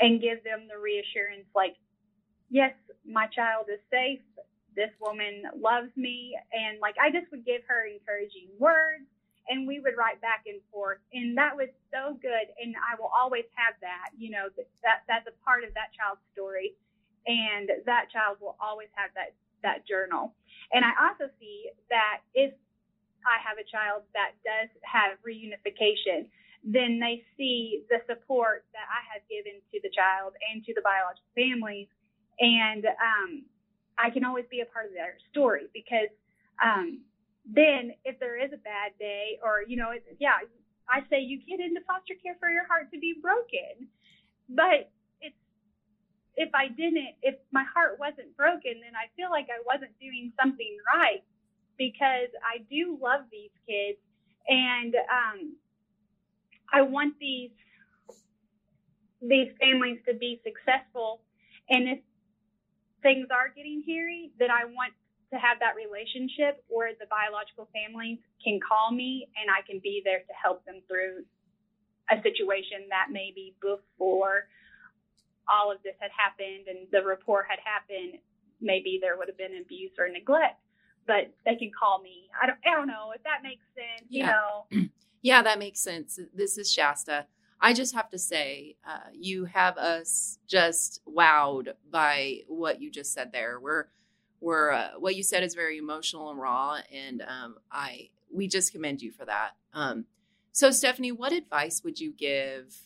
and 0.00 0.20
give 0.20 0.42
them 0.44 0.66
the 0.68 0.78
reassurance 0.78 1.46
like, 1.54 1.74
yes, 2.50 2.72
my 3.06 3.26
child 3.28 3.66
is 3.72 3.80
safe. 3.90 4.20
This 4.76 4.90
woman 5.00 5.44
loves 5.56 5.90
me. 5.96 6.36
And 6.52 6.80
like, 6.80 6.96
I 7.00 7.10
just 7.10 7.30
would 7.30 7.44
give 7.44 7.62
her 7.68 7.86
encouraging 7.86 8.48
words 8.58 9.06
and 9.48 9.66
we 9.66 9.80
would 9.80 9.96
write 9.96 10.20
back 10.20 10.44
and 10.46 10.60
forth. 10.72 10.98
And 11.12 11.36
that 11.36 11.56
was 11.56 11.68
so 11.92 12.16
good. 12.20 12.46
And 12.60 12.74
I 12.80 12.96
will 13.00 13.12
always 13.12 13.44
have 13.54 13.74
that, 13.80 14.10
you 14.16 14.30
know, 14.30 14.48
that, 14.56 14.68
that 14.82 14.98
that's 15.08 15.28
a 15.28 15.36
part 15.44 15.64
of 15.64 15.74
that 15.74 15.92
child's 15.92 16.24
story. 16.32 16.74
And 17.26 17.70
that 17.86 18.12
child 18.12 18.38
will 18.40 18.56
always 18.60 18.88
have 18.94 19.10
that, 19.16 19.32
that 19.62 19.88
journal. 19.88 20.32
And 20.72 20.84
I 20.84 20.92
also 20.96 21.32
see 21.40 21.72
that 21.88 22.20
if 22.34 22.52
I 23.24 23.40
have 23.40 23.56
a 23.56 23.64
child 23.64 24.04
that 24.12 24.36
does 24.44 24.68
have 24.84 25.16
reunification, 25.24 26.28
then 26.64 27.00
they 27.00 27.24
see 27.36 27.84
the 27.88 28.00
support 28.08 28.64
that 28.72 28.88
I 28.88 29.04
have 29.12 29.20
given 29.28 29.60
to 29.72 29.76
the 29.84 29.92
child 29.92 30.32
and 30.52 30.64
to 30.64 30.72
the 30.72 30.80
biological 30.80 31.28
families. 31.36 31.88
And 32.40 32.84
um, 32.88 33.44
I 33.96 34.08
can 34.08 34.24
always 34.24 34.44
be 34.50 34.60
a 34.60 34.68
part 34.68 34.86
of 34.86 34.92
their 34.92 35.16
story 35.30 35.68
because 35.72 36.12
um, 36.64 37.04
then 37.44 37.92
if 38.04 38.18
there 38.18 38.42
is 38.42 38.52
a 38.52 38.58
bad 38.58 38.92
day 38.98 39.38
or, 39.42 39.62
you 39.66 39.76
know, 39.76 39.92
yeah, 40.18 40.38
I 40.88 41.00
say 41.10 41.20
you 41.20 41.38
get 41.38 41.60
into 41.60 41.80
foster 41.86 42.14
care 42.22 42.36
for 42.40 42.48
your 42.48 42.66
heart 42.66 42.90
to 42.92 42.98
be 42.98 43.14
broken. 43.20 43.88
But 44.48 44.90
it's, 45.20 45.36
if 46.36 46.50
I 46.54 46.68
didn't, 46.68 47.16
if 47.22 47.36
my 47.52 47.64
heart 47.64 47.98
wasn't 47.98 48.36
broken, 48.36 48.80
then 48.82 48.94
I 48.96 49.08
feel 49.16 49.30
like 49.30 49.46
I 49.50 49.62
wasn't 49.64 49.98
doing 50.00 50.32
something 50.40 50.76
right 50.94 51.22
because 51.78 52.28
I 52.42 52.58
do 52.70 52.98
love 53.00 53.22
these 53.30 53.52
kids. 53.68 53.98
And 54.48 54.94
um, 54.94 55.56
I 56.72 56.82
want 56.82 57.14
these 57.20 57.50
these 59.22 59.48
families 59.58 59.98
to 60.06 60.14
be 60.14 60.40
successful, 60.44 61.20
and 61.70 61.88
if 61.88 61.98
things 63.02 63.28
are 63.30 63.48
getting 63.48 63.82
hairy, 63.86 64.30
then 64.38 64.50
I 64.50 64.64
want 64.66 64.92
to 65.34 65.42
have 65.42 65.58
that 65.60 65.74
relationship 65.74 66.64
where 66.68 66.94
the 66.98 67.06
biological 67.10 67.68
families 67.74 68.18
can 68.42 68.58
call 68.62 68.94
me 68.94 69.28
and 69.36 69.50
I 69.50 69.66
can 69.66 69.80
be 69.82 70.00
there 70.04 70.22
to 70.22 70.34
help 70.34 70.64
them 70.64 70.80
through 70.86 71.26
a 72.10 72.22
situation 72.22 72.86
that 72.90 73.08
maybe 73.10 73.56
before 73.60 74.46
all 75.50 75.72
of 75.72 75.82
this 75.82 75.94
had 76.00 76.10
happened 76.14 76.68
and 76.68 76.88
the 76.92 77.02
report 77.02 77.46
had 77.48 77.58
happened, 77.60 78.20
maybe 78.60 78.98
there 79.00 79.16
would 79.16 79.28
have 79.28 79.38
been 79.38 79.60
abuse 79.60 79.92
or 79.98 80.08
neglect. 80.08 80.60
But 81.06 81.34
they 81.44 81.56
can 81.56 81.70
call 81.78 82.00
me. 82.00 82.30
I 82.40 82.46
don't. 82.46 82.56
I 82.64 82.74
don't 82.74 82.86
know 82.88 83.12
if 83.14 83.22
that 83.24 83.42
makes 83.42 83.60
sense. 83.76 84.08
Yeah. 84.08 84.24
You 84.72 84.80
know. 84.80 84.88
Yeah, 85.24 85.40
that 85.40 85.58
makes 85.58 85.80
sense. 85.80 86.20
This 86.34 86.58
is 86.58 86.70
Shasta. 86.70 87.24
I 87.58 87.72
just 87.72 87.94
have 87.94 88.10
to 88.10 88.18
say, 88.18 88.76
uh, 88.86 89.08
you 89.14 89.46
have 89.46 89.78
us 89.78 90.38
just 90.46 91.00
wowed 91.08 91.68
by 91.90 92.40
what 92.46 92.82
you 92.82 92.90
just 92.90 93.14
said 93.14 93.32
there. 93.32 93.58
We're, 93.58 93.86
we're, 94.44 94.70
uh, 94.70 94.90
what 94.98 95.16
you 95.16 95.22
said 95.22 95.42
is 95.42 95.54
very 95.54 95.78
emotional 95.78 96.30
and 96.30 96.38
raw, 96.38 96.78
and 96.92 97.22
um, 97.22 97.56
I, 97.70 98.10
we 98.32 98.46
just 98.46 98.72
commend 98.72 99.02
you 99.02 99.10
for 99.10 99.24
that. 99.24 99.52
Um, 99.72 100.04
so, 100.52 100.70
Stephanie, 100.70 101.12
what 101.12 101.32
advice 101.32 101.82
would 101.82 101.98
you 101.98 102.12
give? 102.12 102.76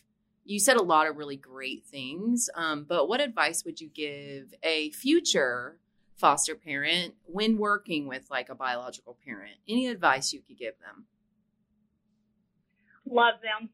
You 0.45 0.59
said 0.59 0.77
a 0.77 0.83
lot 0.83 1.07
of 1.07 1.17
really 1.17 1.37
great 1.37 1.83
things, 1.85 2.49
um, 2.55 2.85
but 2.87 3.07
what 3.07 3.21
advice 3.21 3.63
would 3.65 3.79
you 3.79 3.89
give 3.89 4.53
a 4.63 4.89
future 4.91 5.77
foster 6.15 6.55
parent 6.55 7.13
when 7.25 7.57
working 7.57 8.07
with 8.07 8.25
like 8.31 8.49
a 8.49 8.55
biological 8.55 9.17
parent? 9.23 9.57
Any 9.67 9.87
advice 9.87 10.33
you 10.33 10.41
could 10.41 10.57
give 10.57 10.73
them? 10.79 11.05
love 13.11 13.41
them. 13.41 13.69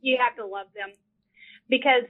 You 0.00 0.18
have 0.20 0.36
to 0.36 0.46
love 0.46 0.68
them 0.74 0.94
because 1.68 2.08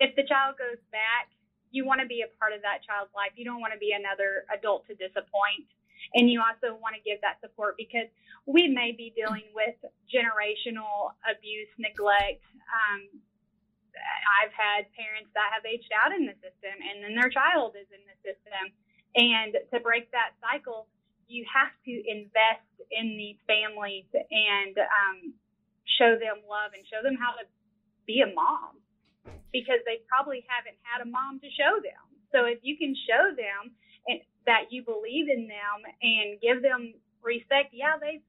if 0.00 0.14
the 0.16 0.24
child 0.26 0.56
goes 0.58 0.80
back, 0.90 1.30
you 1.74 1.82
want 1.82 1.98
to 1.98 2.06
be 2.06 2.22
a 2.22 2.30
part 2.38 2.54
of 2.54 2.62
that 2.62 2.86
child's 2.86 3.10
life. 3.18 3.34
You 3.34 3.42
don't 3.42 3.58
want 3.58 3.74
to 3.74 3.82
be 3.82 3.90
another 3.90 4.46
adult 4.54 4.86
to 4.86 4.94
disappoint. 4.94 5.66
And 6.14 6.30
you 6.30 6.38
also 6.38 6.78
want 6.78 6.94
to 6.94 7.02
give 7.02 7.18
that 7.26 7.42
support 7.42 7.74
because 7.74 8.06
we 8.46 8.70
may 8.70 8.94
be 8.94 9.10
dealing 9.18 9.50
with 9.50 9.74
generational 10.06 11.10
abuse, 11.26 11.72
neglect. 11.82 12.46
Um, 12.70 13.10
I've 14.38 14.54
had 14.54 14.86
parents 14.94 15.34
that 15.34 15.50
have 15.50 15.66
aged 15.66 15.90
out 15.90 16.14
in 16.14 16.30
the 16.30 16.36
system 16.38 16.76
and 16.78 17.02
then 17.02 17.18
their 17.18 17.32
child 17.32 17.74
is 17.74 17.90
in 17.90 18.02
the 18.06 18.16
system. 18.22 18.70
And 19.18 19.58
to 19.74 19.82
break 19.82 20.14
that 20.14 20.38
cycle, 20.38 20.86
you 21.26 21.42
have 21.50 21.74
to 21.90 21.94
invest 22.06 22.70
in 22.94 23.18
these 23.18 23.40
families 23.50 24.06
and 24.14 24.78
um, 24.78 25.34
show 25.98 26.14
them 26.14 26.46
love 26.46 26.70
and 26.76 26.86
show 26.86 27.02
them 27.02 27.18
how 27.18 27.34
to 27.34 27.46
be 28.06 28.22
a 28.22 28.30
mom 28.30 28.83
because 29.52 29.80
they 29.86 30.02
probably 30.08 30.44
haven't 30.48 30.76
had 30.82 31.00
a 31.02 31.08
mom 31.08 31.40
to 31.40 31.48
show 31.50 31.78
them. 31.80 32.04
So 32.32 32.44
if 32.46 32.58
you 32.62 32.76
can 32.76 32.94
show 32.94 33.34
them 33.34 33.74
that 34.46 34.68
you 34.70 34.84
believe 34.84 35.28
in 35.28 35.48
them 35.48 35.78
and 36.02 36.40
give 36.40 36.60
them 36.60 36.94
respect, 37.22 37.72
yeah, 37.72 37.96
they've 38.00 38.24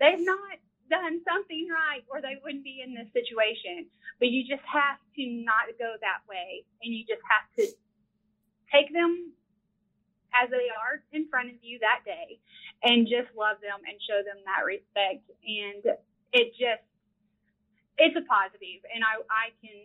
they've 0.00 0.24
not 0.24 0.56
done 0.88 1.20
something 1.24 1.68
right 1.68 2.04
or 2.08 2.20
they 2.20 2.40
wouldn't 2.42 2.64
be 2.64 2.82
in 2.84 2.94
this 2.94 3.08
situation. 3.12 3.86
But 4.18 4.28
you 4.28 4.44
just 4.48 4.64
have 4.64 4.96
to 5.16 5.24
not 5.44 5.68
go 5.78 5.94
that 6.00 6.24
way 6.28 6.64
and 6.82 6.94
you 6.94 7.04
just 7.04 7.22
have 7.26 7.46
to 7.58 7.64
take 8.72 8.92
them 8.92 9.32
as 10.32 10.48
they 10.48 10.72
are 10.72 11.04
in 11.12 11.28
front 11.28 11.50
of 11.52 11.60
you 11.60 11.78
that 11.84 12.00
day 12.08 12.40
and 12.82 13.04
just 13.04 13.28
love 13.36 13.60
them 13.60 13.84
and 13.84 14.00
show 14.00 14.24
them 14.24 14.40
that 14.48 14.64
respect 14.64 15.28
and 15.44 15.84
it 16.32 16.56
just 16.56 16.80
it's 18.00 18.16
a 18.16 18.24
positive 18.24 18.80
and 18.88 19.04
I 19.04 19.20
I 19.28 19.52
can 19.60 19.76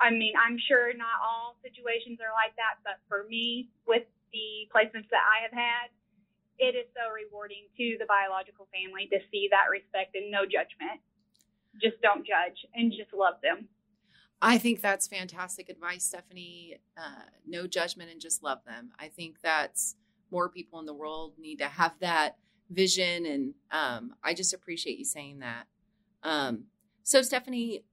I 0.00 0.10
mean 0.10 0.34
I'm 0.38 0.58
sure 0.58 0.92
not 0.94 1.20
all 1.22 1.56
situations 1.62 2.18
are 2.20 2.32
like 2.32 2.56
that 2.56 2.80
but 2.84 3.00
for 3.08 3.26
me 3.28 3.70
with 3.86 4.04
the 4.32 4.68
placements 4.74 5.08
that 5.10 5.22
I 5.22 5.44
have 5.46 5.54
had 5.54 5.88
it 6.58 6.78
is 6.78 6.86
so 6.94 7.10
rewarding 7.10 7.66
to 7.76 7.96
the 7.98 8.06
biological 8.06 8.68
family 8.70 9.10
to 9.10 9.18
see 9.30 9.48
that 9.50 9.70
respect 9.70 10.14
and 10.14 10.30
no 10.30 10.44
judgment 10.44 11.02
just 11.82 12.00
don't 12.02 12.26
judge 12.26 12.62
and 12.74 12.92
just 12.92 13.12
love 13.12 13.40
them 13.42 13.68
I 14.42 14.58
think 14.58 14.82
that's 14.82 15.06
fantastic 15.06 15.70
advice, 15.70 16.04
Stephanie. 16.04 16.76
Uh, 16.98 17.22
no 17.46 17.66
judgment 17.66 18.10
and 18.10 18.20
just 18.20 18.42
love 18.42 18.58
them. 18.66 18.90
I 18.98 19.08
think 19.08 19.40
that's 19.40 19.96
more 20.30 20.50
people 20.50 20.80
in 20.80 20.86
the 20.86 20.92
world 20.92 21.32
need 21.38 21.60
to 21.60 21.66
have 21.66 21.94
that 22.00 22.36
vision, 22.70 23.24
and 23.24 23.54
um, 23.70 24.14
I 24.22 24.34
just 24.34 24.52
appreciate 24.52 24.98
you 24.98 25.04
saying 25.06 25.38
that. 25.38 25.66
Um, 26.22 26.64
so, 27.04 27.22
Stephanie, 27.22 27.84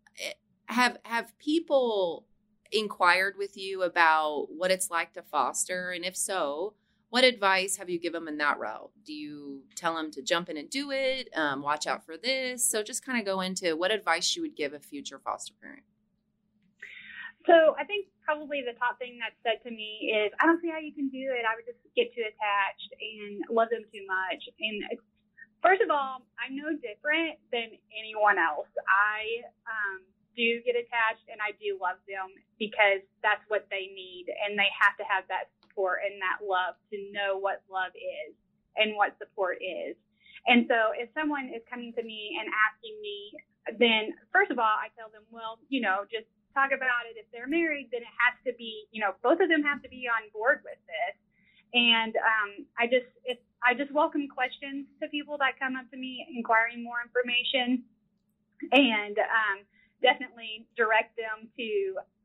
have 0.72 0.98
have 1.04 1.38
people 1.38 2.26
inquired 2.72 3.36
with 3.38 3.58
you 3.58 3.84
about 3.84 4.48
what 4.50 4.72
it's 4.72 4.90
like 4.90 5.14
to 5.14 5.22
foster, 5.22 5.92
and 5.92 6.06
if 6.06 6.16
so, 6.16 6.74
what 7.10 7.24
advice 7.24 7.78
have 7.78 7.90
you 7.90 8.00
given 8.00 8.26
them 8.26 8.34
in 8.34 8.38
that 8.38 8.60
route? 8.60 8.92
Do 9.06 9.14
you 9.14 9.64
tell 9.76 9.96
them 9.96 10.12
to 10.12 10.22
jump 10.22 10.50
in 10.50 10.58
and 10.58 10.70
do 10.70 10.92
it? 10.92 11.30
Um, 11.36 11.62
watch 11.62 11.88
out 11.88 12.06
for 12.06 12.18
this. 12.18 12.68
So, 12.68 12.84
just 12.84 13.06
kind 13.06 13.20
of 13.20 13.26
go 13.26 13.42
into 13.42 13.76
what 13.76 13.92
advice 13.92 14.36
you 14.36 14.42
would 14.42 14.56
give 14.56 14.74
a 14.74 14.80
future 14.80 15.20
foster 15.20 15.54
parent. 15.62 15.84
So, 17.46 17.76
I 17.78 17.84
think 17.84 18.08
probably 18.24 18.62
the 18.62 18.78
top 18.80 18.98
thing 18.98 19.20
that's 19.20 19.36
said 19.44 19.62
to 19.68 19.76
me 19.76 20.14
is, 20.16 20.32
I 20.40 20.46
don't 20.46 20.62
see 20.62 20.70
how 20.70 20.80
you 20.80 20.94
can 20.94 21.10
do 21.10 21.36
it. 21.36 21.44
I 21.44 21.56
would 21.56 21.66
just 21.66 21.80
get 21.96 22.16
too 22.16 22.22
attached 22.22 22.92
and 22.96 23.44
love 23.50 23.70
them 23.70 23.84
too 23.92 24.06
much. 24.08 24.48
And 24.60 25.00
First 25.62 25.86
of 25.86 25.94
all, 25.94 26.26
I'm 26.42 26.58
no 26.58 26.74
different 26.74 27.38
than 27.54 27.70
anyone 27.94 28.42
else. 28.42 28.70
I 28.90 29.46
um, 29.70 30.02
do 30.36 30.62
get 30.64 30.76
attached 30.80 31.28
and 31.32 31.40
I 31.40 31.56
do 31.60 31.78
love 31.80 32.00
them 32.08 32.32
because 32.60 33.04
that's 33.24 33.44
what 33.48 33.68
they 33.70 33.92
need 33.92 34.28
and 34.30 34.58
they 34.58 34.70
have 34.72 34.96
to 34.98 35.06
have 35.06 35.28
that 35.28 35.52
support 35.64 36.04
and 36.08 36.20
that 36.22 36.44
love 36.44 36.76
to 36.92 36.98
know 37.12 37.40
what 37.40 37.64
love 37.72 37.92
is 37.96 38.36
and 38.76 38.96
what 38.96 39.16
support 39.20 39.60
is. 39.60 39.96
And 40.48 40.66
so 40.66 40.96
if 40.98 41.12
someone 41.14 41.52
is 41.54 41.62
coming 41.70 41.94
to 41.94 42.04
me 42.04 42.40
and 42.40 42.50
asking 42.50 42.96
me, 43.02 43.18
then 43.78 44.18
first 44.34 44.50
of 44.50 44.58
all, 44.58 44.74
I 44.74 44.90
tell 44.98 45.14
them, 45.14 45.24
well, 45.30 45.62
you 45.70 45.82
know, 45.82 46.08
just 46.10 46.26
talk 46.58 46.74
about 46.74 47.06
it. 47.08 47.16
If 47.20 47.30
they're 47.30 47.48
married, 47.48 47.94
then 47.94 48.02
it 48.02 48.16
has 48.26 48.36
to 48.50 48.54
be, 48.58 48.90
you 48.92 49.00
know, 49.00 49.14
both 49.22 49.40
of 49.40 49.48
them 49.48 49.62
have 49.64 49.82
to 49.84 49.90
be 49.90 50.10
on 50.10 50.28
board 50.34 50.66
with 50.66 50.82
this. 50.90 51.16
And 51.72 52.16
um, 52.18 52.50
I 52.76 52.90
just, 52.90 53.08
if 53.24 53.38
I 53.64 53.78
just 53.78 53.94
welcome 53.94 54.28
questions 54.28 54.90
to 55.00 55.08
people 55.08 55.38
that 55.40 55.56
come 55.62 55.78
up 55.78 55.88
to 55.92 55.98
me 55.98 56.26
inquiring 56.36 56.84
more 56.84 57.00
information, 57.00 57.86
and 58.70 59.18
um, 59.18 59.58
definitely 60.02 60.68
direct 60.76 61.16
them 61.18 61.48
to 61.58 61.70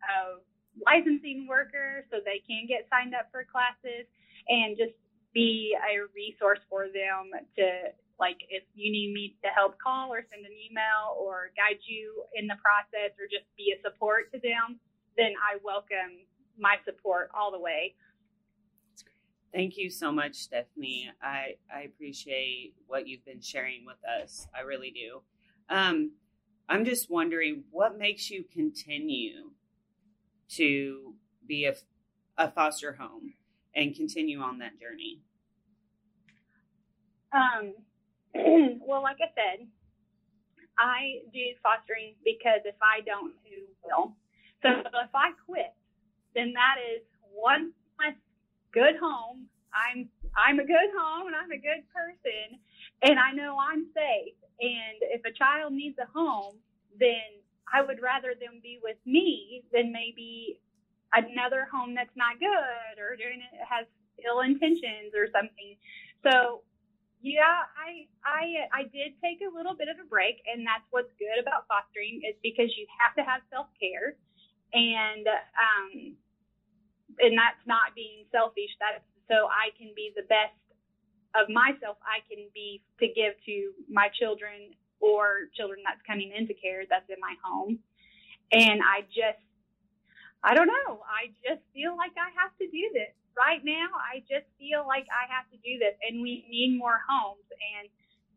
a 0.05 0.41
licensing 0.85 1.47
worker 1.49 2.05
so 2.11 2.19
they 2.25 2.43
can 2.45 2.67
get 2.69 2.89
signed 2.91 3.15
up 3.15 3.29
for 3.33 3.45
classes, 3.45 4.05
and 4.49 4.77
just 4.77 4.97
be 5.33 5.77
a 5.77 6.01
resource 6.15 6.61
for 6.69 6.87
them 6.89 7.33
to 7.57 7.93
like 8.19 8.41
if 8.49 8.65
you 8.75 8.91
need 8.91 9.13
me 9.13 9.37
to 9.45 9.51
help 9.53 9.77
call 9.79 10.09
or 10.09 10.25
send 10.33 10.47
an 10.47 10.53
email 10.53 11.13
or 11.21 11.51
guide 11.57 11.81
you 11.85 12.25
in 12.35 12.47
the 12.47 12.57
process 12.57 13.13
or 13.21 13.29
just 13.29 13.45
be 13.57 13.75
a 13.77 13.79
support 13.85 14.33
to 14.33 14.41
them, 14.41 14.81
then 15.17 15.33
I 15.37 15.59
welcome 15.63 16.25
my 16.59 16.77
support 16.85 17.31
all 17.37 17.53
the 17.53 17.61
way. 17.61 17.95
Thank 19.53 19.77
you 19.77 19.91
so 19.91 20.13
much, 20.13 20.35
Stephanie. 20.35 21.11
I, 21.23 21.57
I 21.75 21.83
appreciate 21.83 22.75
what 22.87 23.07
you've 23.07 23.25
been 23.25 23.41
sharing 23.41 23.85
with 23.87 23.97
us. 24.05 24.49
I 24.57 24.63
really 24.63 24.91
do. 24.91 25.21
Um, 25.69 26.13
I'm 26.69 26.85
just 26.85 27.11
wondering 27.11 27.65
what 27.71 27.99
makes 27.99 28.31
you 28.31 28.45
continue 28.53 29.51
to 30.51 31.15
be 31.47 31.67
a, 31.67 31.75
a 32.37 32.51
foster 32.51 32.93
home 32.95 33.35
and 33.75 33.95
continue 33.95 34.41
on 34.41 34.59
that 34.59 34.81
journey? 34.81 35.21
Um, 37.33 37.75
well, 38.87 39.03
like 39.03 39.19
I 39.21 39.31
said, 39.35 39.67
I 40.79 41.23
do 41.33 41.41
fostering 41.63 42.15
because 42.25 42.61
if 42.65 42.77
I 42.83 43.01
don't, 43.05 43.33
who 43.45 43.63
will? 43.85 44.17
So 44.63 44.71
if 44.71 45.15
I 45.15 45.31
quit, 45.47 45.73
then 46.35 46.53
that 46.55 46.77
is 46.97 47.03
one 47.33 47.73
less 47.99 48.17
good 48.73 48.97
home. 49.01 49.47
I'm 49.73 50.09
I'm 50.37 50.59
a 50.59 50.65
good 50.65 50.91
home 50.97 51.29
and 51.29 51.37
I'm 51.37 51.51
a 51.51 51.61
good 51.61 51.85
person, 51.93 52.61
and 53.03 53.19
I 53.19 53.33
know 53.33 53.57
I'm 53.61 53.87
safe. 53.95 54.37
And 54.61 54.99
if 55.03 55.25
a 55.25 55.33
child 55.33 55.73
needs 55.73 55.99
a 55.99 56.07
home, 56.13 56.57
then 56.99 57.43
I 57.73 57.83
would 57.83 58.01
rather 58.01 58.33
them 58.39 58.61
be 58.63 58.79
with 58.83 58.97
me 59.05 59.65
than 59.73 59.93
maybe 59.93 60.61
another 61.15 61.67
home 61.71 61.95
that's 61.95 62.15
not 62.17 62.39
good 62.41 62.97
or 63.01 63.17
doing 63.17 63.41
it 63.41 63.55
has 63.69 63.87
ill 64.25 64.41
intentions 64.41 65.13
or 65.15 65.29
something. 65.33 65.77
So 66.25 66.63
yeah, 67.23 67.67
I 67.75 68.07
I 68.23 68.45
I 68.73 68.83
did 68.93 69.17
take 69.23 69.41
a 69.41 69.51
little 69.51 69.75
bit 69.75 69.89
of 69.89 69.97
a 69.99 70.07
break, 70.07 70.43
and 70.47 70.67
that's 70.67 70.85
what's 70.91 71.11
good 71.19 71.41
about 71.41 71.67
fostering 71.67 72.21
is 72.23 72.37
because 72.43 72.71
you 72.77 72.87
have 73.01 73.17
to 73.17 73.25
have 73.25 73.41
self 73.51 73.67
care, 73.81 74.15
and 74.73 75.27
um, 75.27 75.91
and 77.21 77.33
that's 77.39 77.63
not 77.67 77.97
being 77.97 78.29
selfish. 78.31 78.71
That's 78.79 79.03
so 79.29 79.49
I 79.49 79.73
can 79.81 79.91
be 79.97 80.13
the 80.15 80.29
best 80.29 80.55
of 81.37 81.49
myself 81.49 81.97
I 82.03 82.25
can 82.29 82.49
be 82.55 82.83
to 83.01 83.07
give 83.07 83.37
to 83.47 83.73
my 83.89 84.09
children 84.19 84.73
or 85.01 85.53
children 85.55 85.85
that's 85.85 86.01
coming 86.07 86.33
into 86.33 86.55
care 86.55 86.83
that's 86.89 87.09
in 87.09 87.21
my 87.21 87.35
home, 87.45 87.79
and 88.53 88.81
I 88.81 89.03
just 89.13 89.43
I 90.43 90.55
don't 90.55 90.69
know. 90.69 91.03
I 91.05 91.33
just 91.45 91.63
feel 91.75 91.97
like 91.97 92.13
I 92.17 92.31
have 92.41 92.57
to 92.59 92.67
do 92.67 92.85
this 92.93 93.13
right 93.37 93.61
now, 93.63 93.93
I 94.01 94.25
just 94.25 94.49
feel 94.57 94.89
like 94.89 95.05
I 95.13 95.29
have 95.29 95.45
to 95.53 95.59
do 95.61 95.77
this, 95.79 95.95
and 96.01 96.25
we 96.25 96.49
need 96.49 96.81
more 96.81 96.99
homes. 97.05 97.45
And 97.53 97.87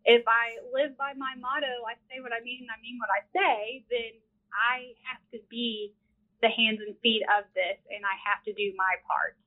if 0.04 0.28
I 0.28 0.60
live 0.76 1.00
by 1.00 1.16
my 1.16 1.34
motto, 1.40 1.72
I 1.88 1.96
say 2.12 2.20
what 2.20 2.36
I 2.36 2.44
mean, 2.44 2.68
I 2.68 2.78
mean 2.84 3.00
what 3.00 3.10
I 3.10 3.24
say, 3.32 3.88
then 3.88 4.14
I 4.52 4.94
have 5.08 5.24
to 5.32 5.40
be 5.48 5.96
the 6.44 6.52
hands 6.52 6.84
and 6.84 6.96
feet 7.00 7.24
of 7.32 7.48
this, 7.56 7.80
and 7.90 8.04
I 8.04 8.16
have 8.28 8.44
to 8.46 8.54
do 8.54 8.76
my 8.76 9.00
part. 9.08 9.40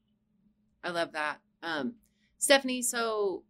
I 0.82 0.90
love 0.90 1.12
that. 1.12 1.38
Um, 1.62 1.94
Stephanie, 2.42 2.82
so 2.82 3.44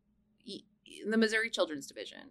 the 0.44 1.16
Missouri 1.16 1.50
Children's 1.50 1.86
Division, 1.86 2.30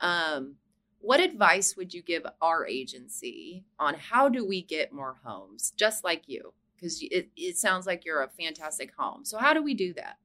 um, 0.00 0.56
what 1.00 1.20
advice 1.20 1.76
would 1.76 1.92
you 1.92 2.02
give 2.02 2.24
our 2.40 2.66
agency 2.66 3.64
on 3.78 3.94
how 3.94 4.28
do 4.28 4.46
we 4.46 4.62
get 4.62 4.92
more 4.92 5.16
homes 5.24 5.72
just 5.76 6.04
like 6.04 6.22
you? 6.26 6.52
because 6.82 7.00
it, 7.02 7.28
it 7.36 7.56
sounds 7.56 7.86
like 7.86 8.04
you're 8.04 8.22
a 8.22 8.28
fantastic 8.28 8.92
home. 8.98 9.24
So, 9.24 9.38
how 9.38 9.54
do 9.54 9.62
we 9.62 9.74
do 9.74 9.94
that? 9.94 10.18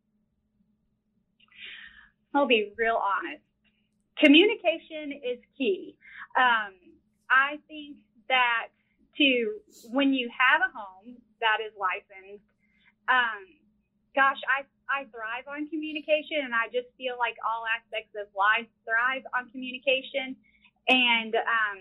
I'll 2.33 2.47
be 2.47 2.73
real 2.77 2.97
honest. 2.97 3.43
Communication 4.17 5.11
is 5.13 5.39
key. 5.57 5.95
Um, 6.37 6.73
I 7.29 7.57
think 7.67 7.97
that 8.27 8.67
to 9.17 9.51
when 9.91 10.13
you 10.13 10.29
have 10.33 10.61
a 10.61 10.71
home 10.75 11.17
that 11.41 11.57
is 11.65 11.73
licensed, 11.79 12.43
um, 13.07 13.45
gosh, 14.15 14.41
I 14.49 14.65
I 14.89 15.05
thrive 15.11 15.47
on 15.47 15.67
communication, 15.67 16.43
and 16.43 16.55
I 16.55 16.67
just 16.71 16.87
feel 16.97 17.15
like 17.19 17.35
all 17.43 17.63
aspects 17.67 18.15
of 18.15 18.27
life 18.35 18.67
thrive 18.87 19.23
on 19.35 19.51
communication, 19.51 20.35
and 20.87 21.35
um, 21.35 21.79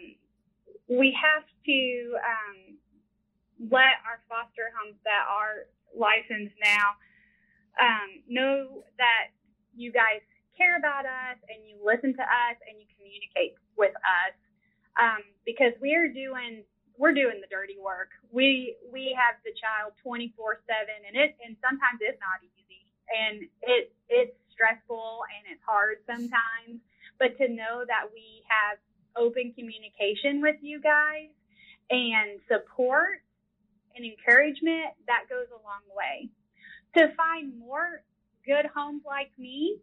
we 0.88 1.14
have 1.14 1.46
to 1.66 1.80
um, 2.22 2.58
let 3.70 4.02
our 4.04 4.22
foster 4.28 4.70
homes 4.74 4.98
that 5.06 5.24
are 5.26 5.70
licensed 5.94 6.54
now 6.62 6.98
um, 7.80 8.22
know 8.28 8.84
that 8.98 9.32
you 9.74 9.92
guys 9.92 10.20
care 10.56 10.76
about 10.80 11.04
us 11.04 11.36
and 11.52 11.64
you 11.68 11.76
listen 11.84 12.16
to 12.16 12.24
us 12.24 12.56
and 12.64 12.80
you 12.80 12.88
communicate 12.96 13.56
with 13.76 13.92
us 14.02 14.34
um, 14.96 15.22
because 15.44 15.72
we're 15.80 16.08
doing 16.08 16.64
we're 16.96 17.12
doing 17.12 17.44
the 17.44 17.50
dirty 17.52 17.76
work. 17.76 18.08
We 18.32 18.76
we 18.88 19.12
have 19.12 19.36
the 19.44 19.52
child 19.52 19.92
24 20.00 20.64
seven 20.64 20.98
and 21.04 21.14
it 21.14 21.36
and 21.44 21.56
sometimes 21.60 22.00
it's 22.00 22.20
not 22.24 22.40
easy 22.40 22.64
and 23.10 23.42
it 23.62 23.92
it's 24.08 24.36
stressful 24.52 25.20
and 25.36 25.52
it's 25.52 25.62
hard 25.66 25.98
sometimes. 26.06 26.80
But 27.18 27.36
to 27.38 27.48
know 27.48 27.84
that 27.86 28.12
we 28.12 28.44
have 28.48 28.78
open 29.16 29.52
communication 29.56 30.42
with 30.42 30.56
you 30.60 30.80
guys 30.80 31.32
and 31.90 32.40
support 32.48 33.24
and 33.96 34.04
encouragement, 34.04 34.92
that 35.06 35.24
goes 35.28 35.48
a 35.48 35.60
long 35.64 35.84
way. 35.96 36.28
To 36.96 37.14
find 37.16 37.58
more 37.58 38.02
good 38.44 38.66
homes 38.74 39.02
like 39.06 39.32
me, 39.38 39.80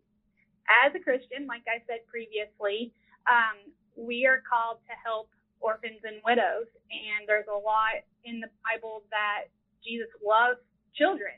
as 0.86 0.94
a 0.96 1.00
Christian, 1.00 1.48
like 1.48 1.64
I 1.68 1.84
said 1.88 2.06
previously, 2.08 2.94
um, 3.28 3.60
we 3.96 4.26
are 4.26 4.42
called 4.46 4.80
to 4.88 4.96
help 5.04 5.30
orphans 5.60 6.02
and 6.04 6.22
widows. 6.26 6.70
And 6.92 7.28
there's 7.28 7.50
a 7.52 7.58
lot 7.58 8.04
in 8.24 8.40
the 8.40 8.50
Bible 8.64 9.04
that 9.12 9.52
Jesus 9.84 10.10
loves 10.24 10.62
children. 10.96 11.36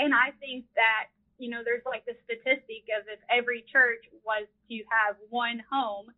And 0.00 0.16
I 0.16 0.32
think 0.40 0.64
that, 0.80 1.12
you 1.36 1.52
know, 1.52 1.60
there's 1.60 1.84
like 1.84 2.08
the 2.08 2.16
statistic 2.24 2.88
of 2.96 3.04
if 3.04 3.20
every 3.28 3.68
church 3.68 4.00
was 4.24 4.48
to 4.72 4.76
have 4.88 5.20
one 5.28 5.60
home, 5.68 6.08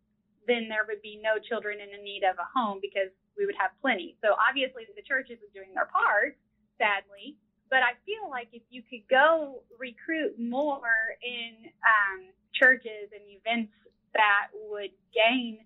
then 0.47 0.71
there 0.71 0.87
would 0.87 1.03
be 1.03 1.19
no 1.19 1.35
children 1.35 1.83
in 1.83 1.91
the 1.91 1.99
need 1.99 2.23
of 2.23 2.39
a 2.39 2.47
home 2.47 2.79
because 2.79 3.11
we 3.35 3.43
would 3.45 3.59
have 3.59 3.75
plenty. 3.83 4.15
So 4.23 4.39
obviously 4.39 4.87
the 4.87 5.03
churches 5.03 5.35
are 5.43 5.51
doing 5.51 5.75
their 5.75 5.91
part, 5.91 6.39
sadly. 6.79 7.35
But 7.67 7.83
I 7.83 7.99
feel 8.07 8.31
like 8.31 8.47
if 8.55 8.63
you 8.69 8.83
could 8.87 9.03
go 9.09 9.63
recruit 9.75 10.39
more 10.39 11.19
in 11.19 11.67
um, 11.83 12.31
churches 12.55 13.11
and 13.11 13.25
events 13.27 13.73
that 14.13 14.53
would 14.71 14.93
gain 15.11 15.59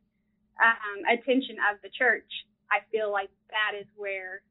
um, 0.57 1.05
attention 1.05 1.61
of 1.69 1.77
the 1.83 1.89
church, 1.93 2.29
I 2.71 2.81
feel 2.89 3.11
like 3.11 3.29
that 3.53 3.77
is 3.77 3.85
where 3.95 4.41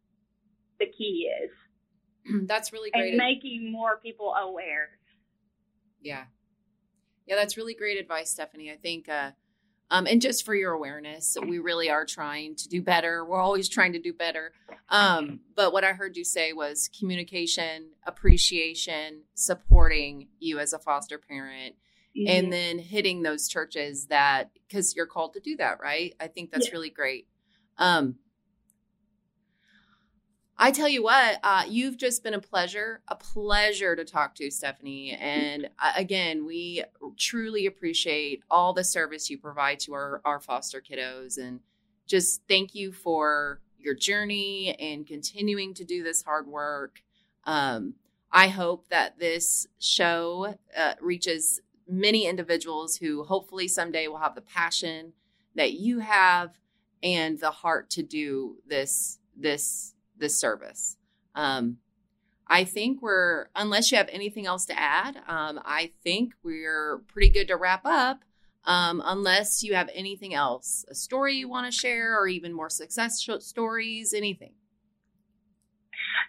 the 0.79 0.87
key 0.87 1.33
is. 1.43 1.51
That's 2.47 2.73
really 2.73 2.91
great. 2.91 3.11
And 3.11 3.19
making 3.19 3.71
more 3.71 3.99
people 4.03 4.35
aware. 4.35 4.91
Yeah. 6.01 6.25
Yeah, 7.27 7.35
that's 7.35 7.57
really 7.57 7.75
great 7.75 7.99
advice, 7.99 8.31
Stephanie. 8.31 8.71
I 8.71 8.77
think 8.77 9.09
uh, 9.09 9.33
um, 9.91 10.07
and 10.07 10.21
just 10.21 10.45
for 10.45 10.55
your 10.55 10.73
awareness, 10.73 11.37
we 11.41 11.59
really 11.59 11.89
are 11.89 12.05
trying 12.05 12.57
to 12.57 12.69
do 12.69 12.83
better. 12.83 13.25
We're 13.25 13.41
always 13.41 13.69
trying 13.69 13.93
to 13.93 14.01
do 14.01 14.12
better. 14.12 14.53
Um, 14.89 15.41
but 15.55 15.73
what 15.73 15.85
I 15.85 15.93
heard 15.93 16.17
you 16.17 16.25
say 16.25 16.53
was 16.53 16.91
communication, 16.99 17.91
appreciation, 18.05 19.23
supporting 19.35 20.29
you 20.41 20.59
as 20.59 20.73
a 20.73 20.81
foster 20.81 21.19
parent, 21.19 21.77
mm-hmm. 22.17 22.29
and 22.29 22.53
then 22.53 22.79
hitting 22.81 23.23
those 23.23 23.49
churches 23.49 24.07
that, 24.07 24.51
because 24.69 24.97
you're 24.97 25.07
called 25.07 25.35
to 25.35 25.41
do 25.41 25.57
that, 25.57 25.79
right? 25.81 26.15
I 26.19 26.27
think 26.27 26.51
that's 26.51 26.67
yeah. 26.67 26.73
really 26.73 26.91
great. 26.91 27.29
Um, 27.79 28.17
I 30.59 30.71
tell 30.71 30.88
you 30.88 31.03
what, 31.03 31.38
uh, 31.42 31.64
you've 31.69 31.99
just 31.99 32.25
been 32.25 32.33
a 32.33 32.40
pleasure, 32.40 33.03
a 33.09 33.16
pleasure 33.16 33.95
to 33.95 34.05
talk 34.05 34.35
to, 34.37 34.51
Stephanie. 34.51 35.11
And 35.11 35.69
uh, 35.79 35.92
again, 35.97 36.47
we 36.47 36.83
truly 37.19 37.66
appreciate 37.66 38.42
all 38.51 38.73
the 38.73 38.85
service 38.85 39.29
you 39.29 39.37
provide 39.37 39.81
to 39.81 39.92
our, 39.92 40.23
our 40.25 40.40
foster 40.40 40.81
kiddos. 40.81 41.37
And 41.37 41.61
just 42.07 42.40
thank 42.49 42.75
you 42.75 42.90
for 42.90 43.61
your 43.79 43.95
journey 43.95 44.75
and 44.81 45.07
continuing 45.07 45.75
to 45.75 45.85
do 45.85 46.03
this 46.03 46.23
hard 46.23 46.47
work. 46.47 47.03
Um, 47.45 47.95
I 48.33 48.49
hope 48.49 48.88
that 48.88 49.19
this 49.19 49.66
show 49.79 50.57
uh, 50.77 50.95
reaches 51.03 51.61
many 51.87 52.27
individuals 52.27 52.97
who 52.97 53.25
hopefully 53.25 53.69
someday 53.69 54.09
will 54.09 54.19
have 54.19 54.35
the 54.35 54.40
passion 54.40 55.12
that 55.55 55.75
you 55.75 55.99
have 55.99 56.59
and 57.03 57.38
the 57.38 57.51
heart 57.51 57.90
to 57.90 58.03
do 58.03 58.57
this 58.66 59.19
this 59.38 59.95
this 60.19 60.39
service. 60.39 60.97
Um, 61.35 61.79
I 62.49 62.65
think 62.65 63.03
we're 63.03 63.49
unless 63.57 63.91
you 63.91 63.99
have 63.99 64.09
anything 64.11 64.47
else 64.47 64.67
to 64.67 64.79
add, 64.79 65.17
um, 65.27 65.61
I 65.65 65.93
think 66.03 66.35
we're 66.43 66.99
pretty 67.09 67.29
good 67.29 67.49
to 67.49 67.57
wrap 67.57 67.85
up. 67.85 68.21
Um, 68.65 69.01
unless 69.05 69.63
you 69.63 69.75
have 69.75 69.89
anything 69.95 70.35
else, 70.35 70.85
a 70.89 70.95
story 70.95 71.37
you 71.37 71.49
want 71.49 71.73
to 71.73 71.73
share, 71.73 72.19
or 72.19 72.27
even 72.27 72.53
more 72.53 72.69
success 72.69 73.25
stories, 73.39 74.13
anything. 74.13 74.55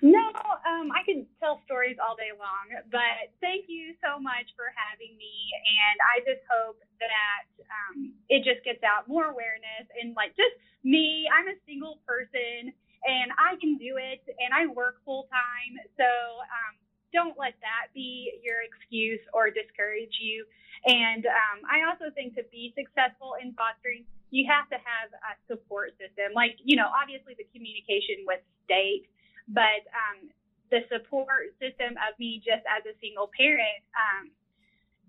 No, 0.02 0.30
um, 0.70 0.94
I 0.94 1.02
can 1.02 1.26
tell 1.42 1.62
stories 1.66 1.98
all 1.98 2.14
day 2.14 2.30
long, 2.38 2.70
but 2.92 3.34
thank 3.42 3.66
you 3.66 3.98
so 3.98 4.22
much 4.22 4.46
for 4.54 4.70
having 4.78 5.18
me. 5.18 5.34
And 5.66 5.98
I 6.06 6.22
just 6.22 6.46
hope 6.46 6.78
that 7.02 7.50
um, 7.66 8.14
it 8.30 8.46
just 8.46 8.62
gets 8.62 8.86
out 8.86 9.10
more 9.10 9.26
awareness 9.26 9.90
and 9.98 10.14
like 10.14 10.38
just 10.38 10.54
me, 10.86 11.26
I'm 11.34 11.50
a 11.50 11.58
single 11.66 11.98
person 12.06 12.78
and 13.06 13.32
I 13.38 13.60
can 13.60 13.78
do 13.78 13.98
it 13.98 14.24
and 14.40 14.54
I 14.54 14.72
work 14.72 15.04
full 15.06 15.28
time. 15.30 15.78
So 15.98 16.08
um, 16.08 16.74
don't 17.14 17.38
let 17.38 17.54
that 17.62 17.94
be 17.94 18.40
your 18.44 18.64
excuse 18.64 19.22
or 19.34 19.50
discourage 19.50 20.18
you. 20.20 20.46
And 20.86 21.26
um, 21.26 21.66
I 21.66 21.90
also 21.90 22.14
think 22.14 22.36
to 22.36 22.44
be 22.52 22.74
successful 22.78 23.36
in 23.42 23.54
fostering, 23.54 24.06
you 24.30 24.46
have 24.50 24.70
to 24.70 24.78
have 24.78 25.10
a 25.26 25.34
support 25.48 25.98
system. 25.98 26.36
Like, 26.36 26.58
you 26.64 26.76
know, 26.76 26.90
obviously 26.92 27.34
the 27.38 27.48
communication 27.54 28.28
with 28.28 28.42
state 28.66 29.08
but 29.48 29.88
um, 29.96 30.30
the 30.70 30.84
support 30.92 31.56
system 31.60 31.96
of 32.04 32.12
me 32.20 32.44
just 32.44 32.64
as 32.68 32.84
a 32.84 32.96
single 33.00 33.32
parent, 33.32 33.80
um, 33.96 34.32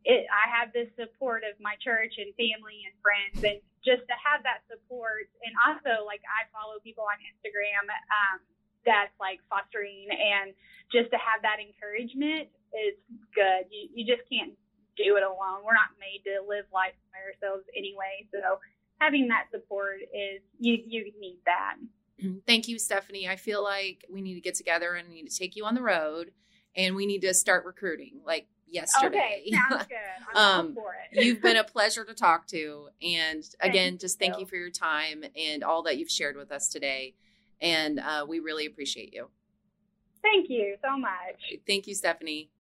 it, 0.09 0.25
I 0.33 0.49
have 0.49 0.73
the 0.73 0.89
support 0.97 1.45
of 1.45 1.61
my 1.61 1.77
church 1.85 2.17
and 2.17 2.33
family 2.41 2.89
and 2.89 2.97
friends, 3.05 3.45
and 3.45 3.61
just 3.85 4.09
to 4.09 4.17
have 4.17 4.41
that 4.49 4.65
support, 4.65 5.29
and 5.45 5.53
also 5.69 6.09
like 6.09 6.25
I 6.25 6.49
follow 6.49 6.81
people 6.81 7.05
on 7.05 7.21
Instagram 7.21 7.85
um, 7.93 8.41
that's 8.89 9.13
like 9.21 9.45
fostering, 9.53 10.09
and 10.09 10.57
just 10.89 11.13
to 11.13 11.21
have 11.21 11.45
that 11.45 11.61
encouragement 11.61 12.49
is 12.73 12.97
good. 13.37 13.69
You 13.69 14.01
you 14.01 14.05
just 14.09 14.25
can't 14.33 14.57
do 14.97 15.21
it 15.21 15.25
alone. 15.29 15.61
We're 15.61 15.77
not 15.77 15.93
made 16.01 16.25
to 16.25 16.41
live 16.41 16.65
life 16.73 16.97
by 17.13 17.21
ourselves 17.29 17.69
anyway, 17.77 18.25
so 18.33 18.65
having 19.05 19.29
that 19.29 19.53
support 19.53 20.01
is 20.09 20.41
you 20.57 20.81
you 20.89 21.13
need 21.21 21.45
that. 21.45 21.77
Thank 22.49 22.65
you, 22.65 22.81
Stephanie. 22.81 23.29
I 23.29 23.37
feel 23.37 23.63
like 23.63 24.09
we 24.09 24.25
need 24.25 24.41
to 24.41 24.45
get 24.45 24.57
together 24.57 24.97
and 24.97 25.13
need 25.13 25.29
to 25.29 25.37
take 25.37 25.53
you 25.53 25.69
on 25.69 25.77
the 25.77 25.85
road 25.85 26.33
and 26.77 26.97
we 26.97 27.07
need 27.07 27.21
to 27.23 27.35
start 27.35 27.65
recruiting 27.65 28.21
like 28.25 28.47
yesterday. 28.71 29.43
Okay, 29.47 29.57
sounds 29.71 29.87
good. 29.87 29.97
I'm 30.35 30.61
um, 30.61 30.77
you've 31.13 31.43
been 31.43 31.57
a 31.57 31.65
pleasure 31.73 32.05
to 32.05 32.15
talk 32.15 32.47
to. 32.49 32.89
And 33.03 33.45
again, 33.61 33.93
thank 33.93 34.01
just 34.01 34.19
thank 34.19 34.35
you. 34.35 34.41
you 34.41 34.47
for 34.47 34.57
your 34.57 34.71
time 34.71 35.25
and 35.37 35.65
all 35.65 35.83
that 35.85 35.99
you've 35.99 36.11
shared 36.11 36.37
with 36.37 36.53
us 36.53 36.69
today. 36.69 37.15
And 37.61 37.99
uh, 37.99 38.25
we 38.29 38.41
really 38.41 38.67
appreciate 38.67 39.13
you. 39.13 39.29
Thank 40.23 40.49
you 40.49 40.77
so 40.83 40.97
much. 40.97 41.59
Thank 41.67 41.87
you, 41.87 41.95
Stephanie. 41.95 42.51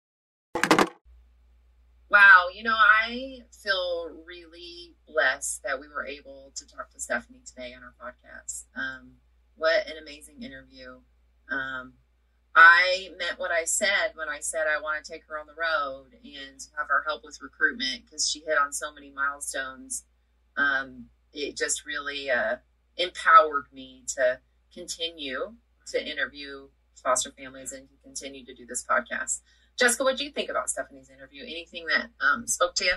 Wow, 2.10 2.46
you 2.54 2.62
know, 2.62 2.74
I 2.74 3.40
feel 3.62 4.10
really 4.26 4.94
blessed 5.06 5.62
that 5.62 5.78
we 5.78 5.88
were 5.88 6.06
able 6.06 6.52
to 6.54 6.66
talk 6.66 6.90
to 6.92 7.00
Stephanie 7.00 7.42
today 7.44 7.74
on 7.74 7.82
our 7.82 7.94
podcast. 8.00 8.64
Um, 8.74 9.12
what 9.56 9.86
an 9.86 9.98
amazing 10.00 10.42
interview. 10.42 11.00
Um, 11.50 11.92
I 12.60 13.10
meant 13.16 13.38
what 13.38 13.52
I 13.52 13.64
said 13.64 14.14
when 14.16 14.28
I 14.28 14.40
said 14.40 14.62
I 14.66 14.82
want 14.82 15.04
to 15.04 15.12
take 15.12 15.22
her 15.28 15.38
on 15.38 15.46
the 15.46 15.52
road 15.54 16.08
and 16.24 16.60
have 16.76 16.88
her 16.88 17.04
help 17.06 17.22
with 17.22 17.40
recruitment 17.40 18.04
because 18.04 18.28
she 18.28 18.40
hit 18.40 18.58
on 18.58 18.72
so 18.72 18.92
many 18.92 19.12
milestones. 19.12 20.04
Um, 20.56 21.04
it 21.32 21.56
just 21.56 21.86
really 21.86 22.28
uh, 22.32 22.56
empowered 22.96 23.66
me 23.72 24.02
to 24.16 24.40
continue 24.74 25.54
to 25.92 26.04
interview 26.04 26.66
foster 27.00 27.30
families 27.30 27.70
and 27.70 27.88
to 27.88 27.94
continue 28.02 28.44
to 28.44 28.54
do 28.54 28.66
this 28.66 28.84
podcast. 28.84 29.38
Jessica, 29.78 30.02
what 30.02 30.16
do 30.16 30.24
you 30.24 30.32
think 30.32 30.50
about 30.50 30.68
Stephanie's 30.68 31.10
interview? 31.10 31.44
Anything 31.44 31.86
that 31.86 32.08
um, 32.20 32.48
spoke 32.48 32.74
to 32.74 32.84
you? 32.84 32.94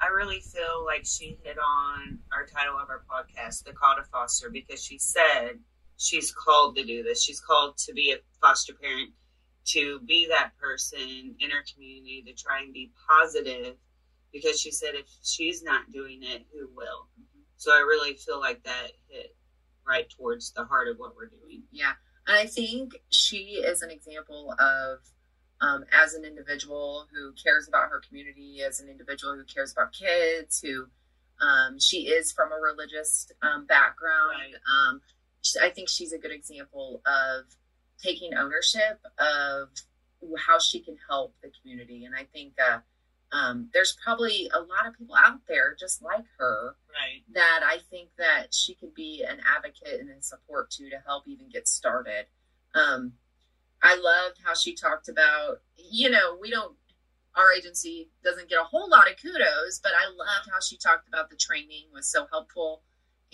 I 0.00 0.06
really 0.06 0.40
feel 0.40 0.86
like 0.86 1.04
she 1.04 1.36
hit 1.44 1.58
on 1.58 2.20
our 2.32 2.46
title 2.46 2.78
of 2.78 2.88
our 2.88 3.02
podcast, 3.10 3.64
The 3.64 3.74
Call 3.74 3.96
to 3.96 4.04
Foster, 4.04 4.48
because 4.48 4.82
she 4.82 4.96
said 4.96 5.58
she's 5.96 6.32
called 6.32 6.76
to 6.76 6.84
do 6.84 7.02
this. 7.02 7.22
She's 7.22 7.40
called 7.40 7.76
to 7.78 7.92
be 7.92 8.12
a 8.12 8.16
foster 8.40 8.74
parent, 8.74 9.10
to 9.66 10.00
be 10.00 10.26
that 10.28 10.50
person 10.60 11.34
in 11.40 11.50
her 11.50 11.64
community, 11.72 12.22
to 12.26 12.32
try 12.34 12.60
and 12.62 12.72
be 12.72 12.92
positive, 13.08 13.76
because 14.32 14.60
she 14.60 14.70
said 14.70 14.94
if 14.94 15.06
she's 15.22 15.62
not 15.62 15.90
doing 15.92 16.20
it, 16.22 16.46
who 16.52 16.68
will? 16.74 17.08
Mm-hmm. 17.18 17.40
So 17.56 17.72
I 17.72 17.78
really 17.78 18.14
feel 18.14 18.38
like 18.38 18.62
that 18.64 18.92
hit 19.08 19.34
right 19.86 20.08
towards 20.10 20.52
the 20.52 20.64
heart 20.64 20.88
of 20.88 20.98
what 20.98 21.16
we're 21.16 21.28
doing. 21.28 21.62
Yeah. 21.70 21.92
And 22.26 22.36
I 22.36 22.46
think 22.46 22.96
she 23.08 23.62
is 23.64 23.82
an 23.82 23.90
example 23.90 24.54
of, 24.58 24.98
um, 25.60 25.84
as 25.92 26.14
an 26.14 26.24
individual 26.24 27.06
who 27.14 27.32
cares 27.42 27.66
about 27.68 27.88
her 27.88 28.02
community, 28.06 28.62
as 28.66 28.80
an 28.80 28.88
individual 28.88 29.34
who 29.34 29.44
cares 29.44 29.72
about 29.72 29.92
kids, 29.92 30.60
who 30.60 30.86
um, 31.40 31.78
she 31.78 32.08
is 32.08 32.32
from 32.32 32.52
a 32.52 32.56
religious 32.56 33.30
um, 33.42 33.64
background. 33.66 34.32
Right. 34.52 34.54
I 35.60 35.70
think 35.70 35.88
she's 35.88 36.12
a 36.12 36.18
good 36.18 36.32
example 36.32 37.02
of 37.06 37.44
taking 38.02 38.34
ownership 38.34 39.00
of 39.18 39.68
how 40.38 40.58
she 40.58 40.80
can 40.80 40.96
help 41.08 41.34
the 41.42 41.50
community. 41.60 42.04
And 42.04 42.14
I 42.14 42.24
think 42.24 42.54
uh, 42.58 42.78
um, 43.32 43.68
there's 43.72 43.96
probably 44.02 44.50
a 44.52 44.58
lot 44.58 44.86
of 44.86 44.96
people 44.98 45.16
out 45.16 45.40
there 45.48 45.76
just 45.78 46.02
like 46.02 46.24
her 46.38 46.76
right. 46.90 47.22
that 47.34 47.60
I 47.64 47.78
think 47.90 48.10
that 48.18 48.54
she 48.54 48.74
could 48.74 48.94
be 48.94 49.24
an 49.28 49.38
advocate 49.56 50.00
and 50.00 50.10
a 50.10 50.22
support 50.22 50.70
to 50.72 50.90
to 50.90 50.96
help 51.06 51.26
even 51.26 51.48
get 51.48 51.68
started. 51.68 52.26
Um, 52.74 53.12
I 53.82 53.96
loved 53.96 54.40
how 54.44 54.54
she 54.54 54.74
talked 54.74 55.08
about, 55.08 55.60
you 55.76 56.10
know, 56.10 56.36
we 56.40 56.50
don't, 56.50 56.74
our 57.34 57.52
agency 57.52 58.08
doesn't 58.24 58.48
get 58.48 58.60
a 58.60 58.64
whole 58.64 58.88
lot 58.88 59.10
of 59.10 59.20
kudos, 59.20 59.80
but 59.82 59.92
I 59.92 60.08
loved 60.08 60.50
how 60.50 60.60
she 60.60 60.76
talked 60.76 61.08
about 61.08 61.28
the 61.28 61.36
training 61.36 61.84
was 61.92 62.08
so 62.08 62.26
helpful 62.30 62.82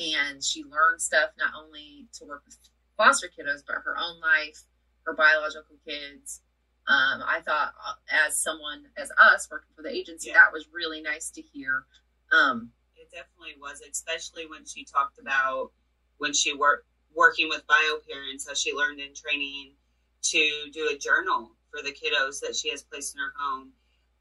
and 0.02 0.42
she 0.42 0.64
learned 0.64 1.00
stuff 1.00 1.30
not 1.38 1.52
only 1.56 2.06
to 2.14 2.24
work 2.24 2.42
with 2.46 2.58
foster 2.96 3.28
kiddos, 3.28 3.62
but 3.66 3.76
her 3.84 3.96
own 3.98 4.20
life, 4.20 4.62
her 5.04 5.14
biological 5.14 5.76
kids. 5.86 6.40
Um, 6.88 7.22
I 7.22 7.40
thought, 7.44 7.74
uh, 7.86 7.94
as 8.26 8.42
someone, 8.42 8.86
as 8.96 9.10
us 9.12 9.48
working 9.50 9.70
for 9.76 9.82
the 9.82 9.90
agency, 9.90 10.30
yeah. 10.30 10.34
that 10.34 10.52
was 10.52 10.66
really 10.72 11.00
nice 11.00 11.30
to 11.30 11.42
hear. 11.42 11.84
Um, 12.32 12.70
it 12.96 13.08
definitely 13.10 13.60
was, 13.60 13.82
especially 13.88 14.46
when 14.46 14.64
she 14.66 14.84
talked 14.84 15.18
about 15.18 15.70
when 16.18 16.32
she 16.32 16.54
worked 16.54 16.86
working 17.14 17.48
with 17.48 17.66
bio 17.66 17.98
parents, 18.10 18.48
how 18.48 18.54
she 18.54 18.72
learned 18.72 19.00
in 19.00 19.14
training 19.14 19.74
to 20.22 20.70
do 20.72 20.88
a 20.92 20.98
journal 20.98 21.52
for 21.70 21.82
the 21.82 21.90
kiddos 21.90 22.40
that 22.40 22.56
she 22.56 22.70
has 22.70 22.82
placed 22.82 23.14
in 23.14 23.20
her 23.20 23.32
home, 23.38 23.72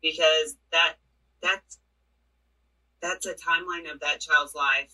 because 0.02 0.56
that 0.72 0.96
that's 1.42 1.80
that's 3.02 3.26
a 3.26 3.34
timeline 3.34 3.92
of 3.92 4.00
that 4.02 4.20
child's 4.20 4.54
life 4.54 4.94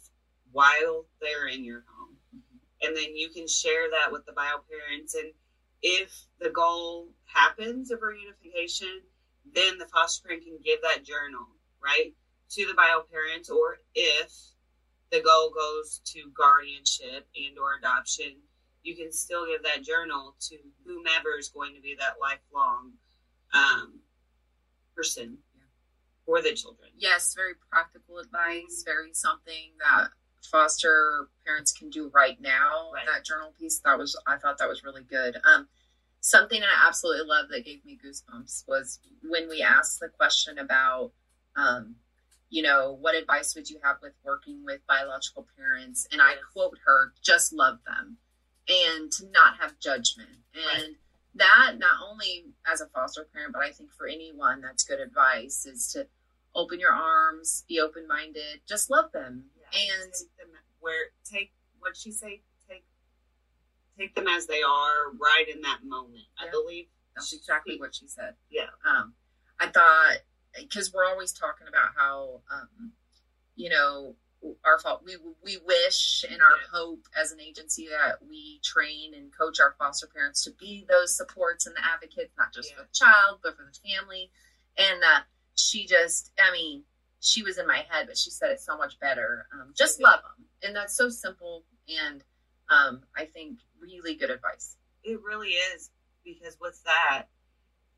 while 0.51 1.05
they're 1.21 1.47
in 1.47 1.63
your 1.63 1.83
home. 1.87 2.15
Mm-hmm. 2.35 2.87
And 2.87 2.97
then 2.97 3.15
you 3.15 3.29
can 3.29 3.47
share 3.47 3.89
that 3.91 4.11
with 4.11 4.25
the 4.25 4.33
bio 4.33 4.59
parents. 4.69 5.15
And 5.15 5.31
if 5.81 6.11
the 6.39 6.49
goal 6.49 7.09
happens 7.25 7.91
of 7.91 7.99
reunification, 7.99 8.99
then 9.53 9.77
the 9.77 9.87
foster 9.87 10.27
parent 10.27 10.43
can 10.43 10.57
give 10.63 10.79
that 10.81 11.03
journal, 11.03 11.47
right, 11.83 12.13
to 12.49 12.65
the 12.65 12.73
bio 12.73 13.01
parents. 13.11 13.49
Or 13.49 13.77
if 13.95 14.31
the 15.11 15.21
goal 15.21 15.51
goes 15.51 16.01
to 16.05 16.31
guardianship 16.35 17.27
and 17.35 17.57
or 17.57 17.77
adoption, 17.79 18.35
you 18.83 18.95
can 18.95 19.11
still 19.11 19.45
give 19.45 19.63
that 19.63 19.83
journal 19.83 20.35
to 20.39 20.57
whomever 20.85 21.37
is 21.37 21.49
going 21.49 21.75
to 21.75 21.81
be 21.81 21.95
that 21.99 22.15
lifelong 22.21 22.91
um, 23.53 23.99
person 24.95 25.37
for 26.25 26.41
the 26.41 26.53
children. 26.53 26.89
Yes, 26.97 27.33
very 27.33 27.53
practical 27.69 28.19
advice, 28.19 28.83
very 28.85 29.13
something 29.13 29.71
that 29.79 30.09
foster 30.47 31.27
parents 31.45 31.71
can 31.71 31.89
do 31.89 32.09
right 32.13 32.39
now. 32.41 32.91
Right. 32.93 33.05
That 33.05 33.25
journal 33.25 33.53
piece 33.59 33.79
that 33.79 33.97
was 33.97 34.19
I 34.25 34.37
thought 34.37 34.57
that 34.57 34.69
was 34.69 34.83
really 34.83 35.03
good. 35.03 35.37
Um, 35.43 35.67
something 36.21 36.61
I 36.61 36.87
absolutely 36.87 37.27
love 37.27 37.49
that 37.49 37.65
gave 37.65 37.85
me 37.85 37.97
goosebumps 38.03 38.67
was 38.67 38.99
when 39.23 39.47
we 39.49 39.61
asked 39.61 39.99
the 39.99 40.09
question 40.09 40.57
about, 40.57 41.11
um, 41.55 41.95
you 42.49 42.61
know, 42.61 42.97
what 42.99 43.15
advice 43.15 43.55
would 43.55 43.69
you 43.69 43.79
have 43.83 43.97
with 44.01 44.13
working 44.23 44.63
with 44.63 44.85
biological 44.87 45.47
parents? 45.57 46.07
And 46.11 46.21
I 46.21 46.35
quote 46.53 46.77
her, 46.85 47.13
"Just 47.21 47.53
love 47.53 47.79
them," 47.85 48.17
and 48.67 49.11
to 49.13 49.25
not 49.31 49.57
have 49.59 49.79
judgment. 49.79 50.29
And 50.53 50.83
right. 50.83 50.95
that 51.35 51.75
not 51.77 52.01
only 52.09 52.45
as 52.65 52.81
a 52.81 52.87
foster 52.87 53.27
parent, 53.33 53.53
but 53.53 53.63
I 53.63 53.71
think 53.71 53.91
for 53.91 54.07
anyone, 54.07 54.61
that's 54.61 54.83
good 54.83 54.99
advice 54.99 55.65
is 55.65 55.91
to 55.93 56.07
open 56.55 56.79
your 56.79 56.93
arms, 56.93 57.63
be 57.67 57.79
open 57.79 58.07
minded, 58.07 58.61
just 58.67 58.89
love 58.89 59.11
them 59.11 59.45
and 59.73 60.13
take 60.13 60.37
them 60.37 60.49
where 60.79 61.07
take 61.23 61.51
what 61.79 61.95
she 61.95 62.11
say? 62.11 62.41
Take 62.69 62.85
take 63.97 64.15
them 64.15 64.27
as 64.27 64.47
they 64.47 64.61
are, 64.61 65.11
right 65.19 65.45
in 65.53 65.61
that 65.61 65.79
moment. 65.83 66.23
I 66.39 66.49
believe 66.49 66.87
That's 67.15 67.33
exactly 67.33 67.79
what 67.79 67.95
she 67.95 68.07
said. 68.07 68.35
Yeah. 68.49 68.67
Um, 68.87 69.13
I 69.59 69.67
thought 69.67 70.17
because 70.55 70.93
we're 70.93 71.05
always 71.05 71.31
talking 71.31 71.67
about 71.67 71.89
how, 71.95 72.41
um, 72.51 72.91
you 73.55 73.69
know, 73.69 74.15
our 74.63 74.77
fault. 74.79 75.01
We 75.03 75.17
we 75.43 75.57
wish 75.65 76.23
and 76.29 76.41
our 76.41 76.57
Yeah. 76.57 76.67
hope 76.71 77.07
as 77.15 77.31
an 77.31 77.39
agency 77.41 77.87
that 77.89 78.23
we 78.23 78.59
train 78.63 79.15
and 79.15 79.35
coach 79.35 79.59
our 79.59 79.73
foster 79.79 80.05
parents 80.07 80.43
to 80.43 80.51
be 80.51 80.85
those 80.87 81.15
supports 81.17 81.65
and 81.65 81.75
the 81.75 81.83
advocates, 81.83 82.33
not 82.37 82.53
just 82.53 82.69
Yeah. 82.69 82.77
for 82.77 82.83
the 82.83 82.89
child 82.93 83.39
but 83.41 83.57
for 83.57 83.63
the 83.63 83.89
family. 83.89 84.31
And 84.77 85.03
uh, 85.03 85.21
she 85.55 85.87
just, 85.87 86.31
I 86.39 86.51
mean, 86.51 86.83
she 87.19 87.43
was 87.43 87.57
in 87.57 87.67
my 87.67 87.83
head, 87.89 88.07
but 88.07 88.17
she 88.17 88.29
said 88.29 88.51
it 88.51 88.61
so 88.61 88.77
much 88.77 88.99
better. 88.99 89.47
Um, 89.53 89.73
just 89.75 90.01
love 90.01 90.21
them, 90.21 90.45
and 90.63 90.75
that's 90.75 90.95
so 90.95 91.09
simple. 91.09 91.63
And 91.87 92.23
um, 92.69 93.01
I 93.15 93.25
think 93.25 93.59
really 93.79 94.15
good 94.15 94.29
advice. 94.29 94.75
It 95.03 95.21
really 95.21 95.49
is 95.49 95.89
because 96.23 96.57
with 96.59 96.81
that, 96.83 97.25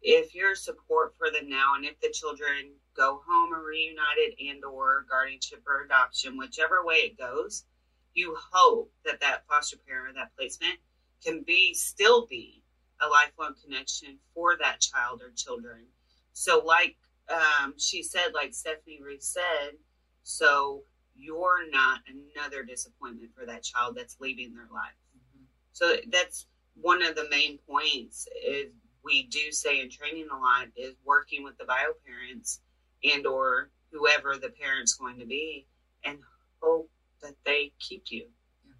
if 0.02 0.34
you're 0.34 0.56
support 0.56 1.14
for 1.18 1.30
them 1.30 1.50
now, 1.50 1.76
and 1.76 1.86
if 1.86 2.00
the 2.00 2.12
children 2.12 2.72
go 2.96 3.22
home 3.28 3.54
or 3.54 3.64
reunited 3.64 4.40
and 4.40 4.64
or 4.64 5.06
guardianship 5.10 5.64
or 5.68 5.84
adoption, 5.84 6.38
whichever 6.38 6.86
way 6.86 6.96
it 6.96 7.18
goes, 7.18 7.66
you 8.14 8.36
hope 8.52 8.92
that 9.06 9.20
that 9.22 9.46
foster 9.48 9.78
parent 9.88 10.16
that 10.16 10.36
placement 10.38 10.76
can 11.24 11.44
be 11.44 11.74
still 11.74 12.26
be 12.28 12.64
a 13.02 13.08
lifelong 13.08 13.56
connection 13.64 14.18
for 14.34 14.58
that 14.58 14.80
child 14.80 15.22
or 15.22 15.32
children. 15.36 15.86
So, 16.34 16.62
like 16.66 16.96
um, 17.30 17.74
she 17.78 18.04
said, 18.04 18.34
like 18.34 18.54
Stephanie 18.54 19.00
Reese 19.04 19.26
said, 19.26 19.78
so 20.24 20.84
you're 21.16 21.70
not 21.70 22.02
another 22.08 22.64
disappointment 22.64 23.32
for 23.38 23.46
that 23.46 23.64
child 23.64 23.96
that's 23.96 24.18
leaving 24.20 24.54
their 24.54 24.68
life. 24.74 24.94
So 25.74 25.96
that's 26.12 26.48
one 26.82 27.02
of 27.04 27.16
the 27.16 27.28
main 27.30 27.58
points 27.68 28.28
is 28.46 28.68
we 29.04 29.24
do 29.24 29.52
say 29.52 29.82
in 29.82 29.90
training 29.90 30.28
a 30.32 30.38
lot 30.38 30.68
is 30.76 30.96
working 31.06 31.44
with 31.44 31.58
the 31.58 31.66
bio 31.66 31.94
parents 32.06 32.62
and 33.04 33.26
or 33.26 33.70
whoever 33.92 34.36
the 34.36 34.50
parent's 34.50 34.94
going 34.94 35.20
to 35.20 35.26
be 35.26 35.66
and 36.04 36.20
hope 36.62 36.90
that 37.22 37.36
they 37.46 37.72
keep 37.80 38.06
you 38.10 38.26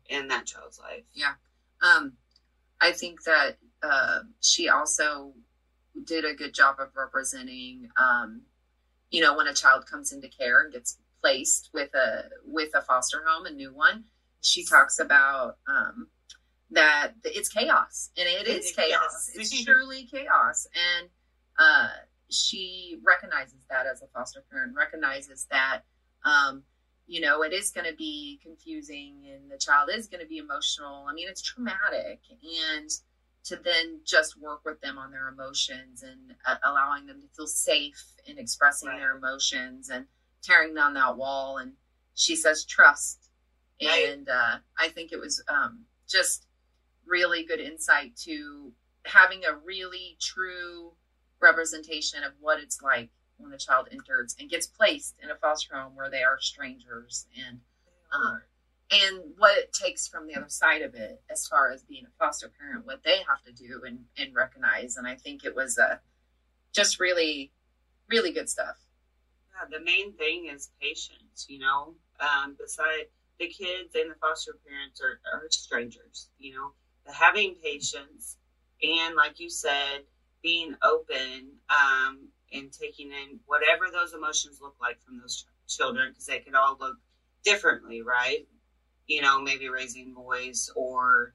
in 0.10 0.28
that 0.28 0.46
child's 0.46 0.80
life. 0.80 1.04
Yeah. 1.14 1.34
Um, 1.82 2.14
I 2.82 2.92
think 2.92 3.24
that 3.24 3.58
uh, 3.82 4.20
she 4.42 4.70
also 4.70 5.34
did 6.06 6.26
a 6.26 6.34
good 6.34 6.54
job 6.54 6.76
of 6.80 6.90
representing, 6.96 7.90
um, 7.98 8.42
you 9.12 9.22
know, 9.22 9.36
when 9.36 9.48
a 9.48 9.54
child 9.54 9.86
comes 9.86 10.12
into 10.12 10.28
care 10.28 10.62
and 10.62 10.74
gets 10.74 10.98
placed 11.22 11.70
with 11.74 11.94
a 11.96 12.30
with 12.46 12.70
a 12.76 12.82
foster 12.82 13.24
home, 13.26 13.46
a 13.46 13.52
new 13.52 13.74
one. 13.74 14.06
She 14.42 14.64
talks 14.64 15.00
about 15.00 15.58
um, 15.68 16.08
that 16.72 17.14
it's 17.26 17.50
chaos, 17.50 18.10
and 18.18 18.28
it 18.28 18.48
is 18.48 18.72
chaos. 18.72 19.32
It's 19.36 19.64
truly 19.66 20.06
chaos, 20.06 20.68
and 21.00 21.10
uh, 21.58 21.90
she 22.30 23.00
recognizes 23.06 23.66
that 23.70 23.86
as 23.86 24.02
a 24.02 24.08
foster 24.08 24.44
parent, 24.50 24.76
recognizes 24.76 25.48
that. 25.52 25.82
Um, 26.26 26.64
you 27.10 27.22
know, 27.22 27.42
it 27.42 27.54
is 27.54 27.72
going 27.72 27.90
to 27.90 27.96
be 27.96 28.40
confusing 28.44 29.16
and 29.34 29.50
the 29.50 29.58
child 29.58 29.90
is 29.92 30.08
going 30.08 30.22
to 30.22 30.28
be 30.28 30.38
emotional. 30.38 31.08
I 31.10 31.14
mean, 31.14 31.28
it's 31.28 31.42
traumatic. 31.42 32.20
And 32.30 32.88
to 33.46 33.56
then 33.56 34.02
just 34.06 34.40
work 34.40 34.62
with 34.66 34.80
them 34.82 34.98
on 34.98 35.12
their 35.12 35.28
emotions 35.30 36.04
and 36.04 36.36
uh, 36.46 36.56
allowing 36.64 37.06
them 37.06 37.22
to 37.22 37.28
feel 37.36 37.48
safe 37.48 38.04
in 38.26 38.38
expressing 38.38 38.90
Right. 38.90 39.00
their 39.00 39.18
emotions 39.18 39.90
and 39.90 40.06
tearing 40.42 40.74
down 40.76 40.94
that 40.96 41.18
wall. 41.18 41.58
And 41.58 41.74
she 42.16 42.36
says, 42.36 42.66
trust. 42.66 43.30
Right. 43.82 44.10
And 44.10 44.28
uh, 44.30 44.58
I 44.78 44.90
think 44.90 45.12
it 45.12 45.20
was 45.20 45.42
um, 45.48 45.86
just 46.08 46.48
really 47.06 47.44
good 47.44 47.60
insight 47.60 48.16
to 48.18 48.72
having 49.06 49.44
a 49.46 49.56
really 49.56 50.18
true 50.20 50.92
representation 51.42 52.24
of 52.24 52.34
what 52.42 52.60
it's 52.60 52.82
like 52.82 53.10
when 53.38 53.54
a 53.54 53.58
child 53.58 53.88
enters 53.92 54.36
and 54.40 54.50
gets 54.50 54.68
placed 54.68 55.16
in 55.24 55.32
a 55.32 55.36
foster 55.36 55.74
home 55.76 55.96
where 55.96 56.10
they 56.10 56.22
are 56.24 56.38
strangers 56.40 57.26
and 57.48 57.62
um, 58.14 58.42
and 58.92 59.22
what 59.38 59.58
it 59.58 59.74
takes 59.74 60.08
from 60.08 60.28
the 60.28 60.36
other 60.36 60.50
side 60.50 60.82
of 60.82 60.96
it 60.96 61.22
as 61.30 61.48
far 61.48 61.72
as 61.72 61.84
being 61.84 62.06
a 62.06 62.24
foster 62.24 62.52
parent 62.60 62.86
what 62.86 63.04
they 63.04 63.18
have 63.28 63.42
to 63.46 63.52
do 63.52 63.82
and, 63.86 64.00
and 64.18 64.36
recognize 64.36 64.98
and 64.98 65.08
i 65.08 65.16
think 65.16 65.44
it 65.46 65.56
was 65.56 65.78
uh, 65.78 65.98
just 66.74 67.00
really 67.00 67.52
really 68.10 68.32
good 68.32 68.50
stuff 68.50 68.78
Yeah, 69.54 69.78
the 69.80 69.84
main 69.84 70.14
thing 70.14 70.48
is 70.54 70.70
patience, 70.82 71.46
you 71.50 71.60
know. 71.60 71.96
Um, 72.20 72.56
beside 72.60 73.06
the 73.40 73.48
kids 73.48 73.96
and 73.96 74.12
the 74.12 74.16
foster 74.16 74.58
parents 74.68 75.02
are, 75.02 75.20
are 75.34 75.48
strangers, 75.50 76.30
you 76.40 76.54
know. 76.56 76.72
Having 77.12 77.56
patience 77.64 78.38
and, 78.82 79.16
like 79.16 79.40
you 79.40 79.50
said, 79.50 80.04
being 80.44 80.76
open 80.84 81.52
um, 81.70 82.30
and 82.54 82.72
taking 82.72 83.12
in 83.12 83.40
whatever 83.46 83.86
those 83.92 84.14
emotions 84.14 84.60
look 84.62 84.76
like 84.82 85.02
from 85.02 85.20
those 85.20 85.44
ch- 85.44 85.76
children, 85.78 86.10
because 86.12 86.26
they 86.26 86.40
could 86.40 86.56
all 86.56 86.78
look 86.80 86.98
differently, 87.44 88.02
right? 88.02 88.48
You 89.10 89.22
know, 89.24 89.42
maybe 89.42 89.70
raising 89.70 90.14
boys 90.14 90.72
or 90.76 91.34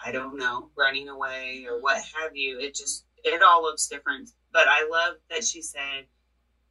I 0.00 0.12
don't 0.12 0.36
know, 0.38 0.70
running 0.76 1.08
away 1.08 1.66
or 1.68 1.80
what 1.80 2.02
have 2.14 2.36
you. 2.36 2.60
It 2.60 2.74
just 2.74 3.04
it 3.24 3.42
all 3.42 3.62
looks 3.62 3.88
different. 3.88 4.30
But 4.52 4.68
I 4.68 4.86
love 4.90 5.16
that 5.30 5.44
she 5.44 5.62
said 5.62 6.06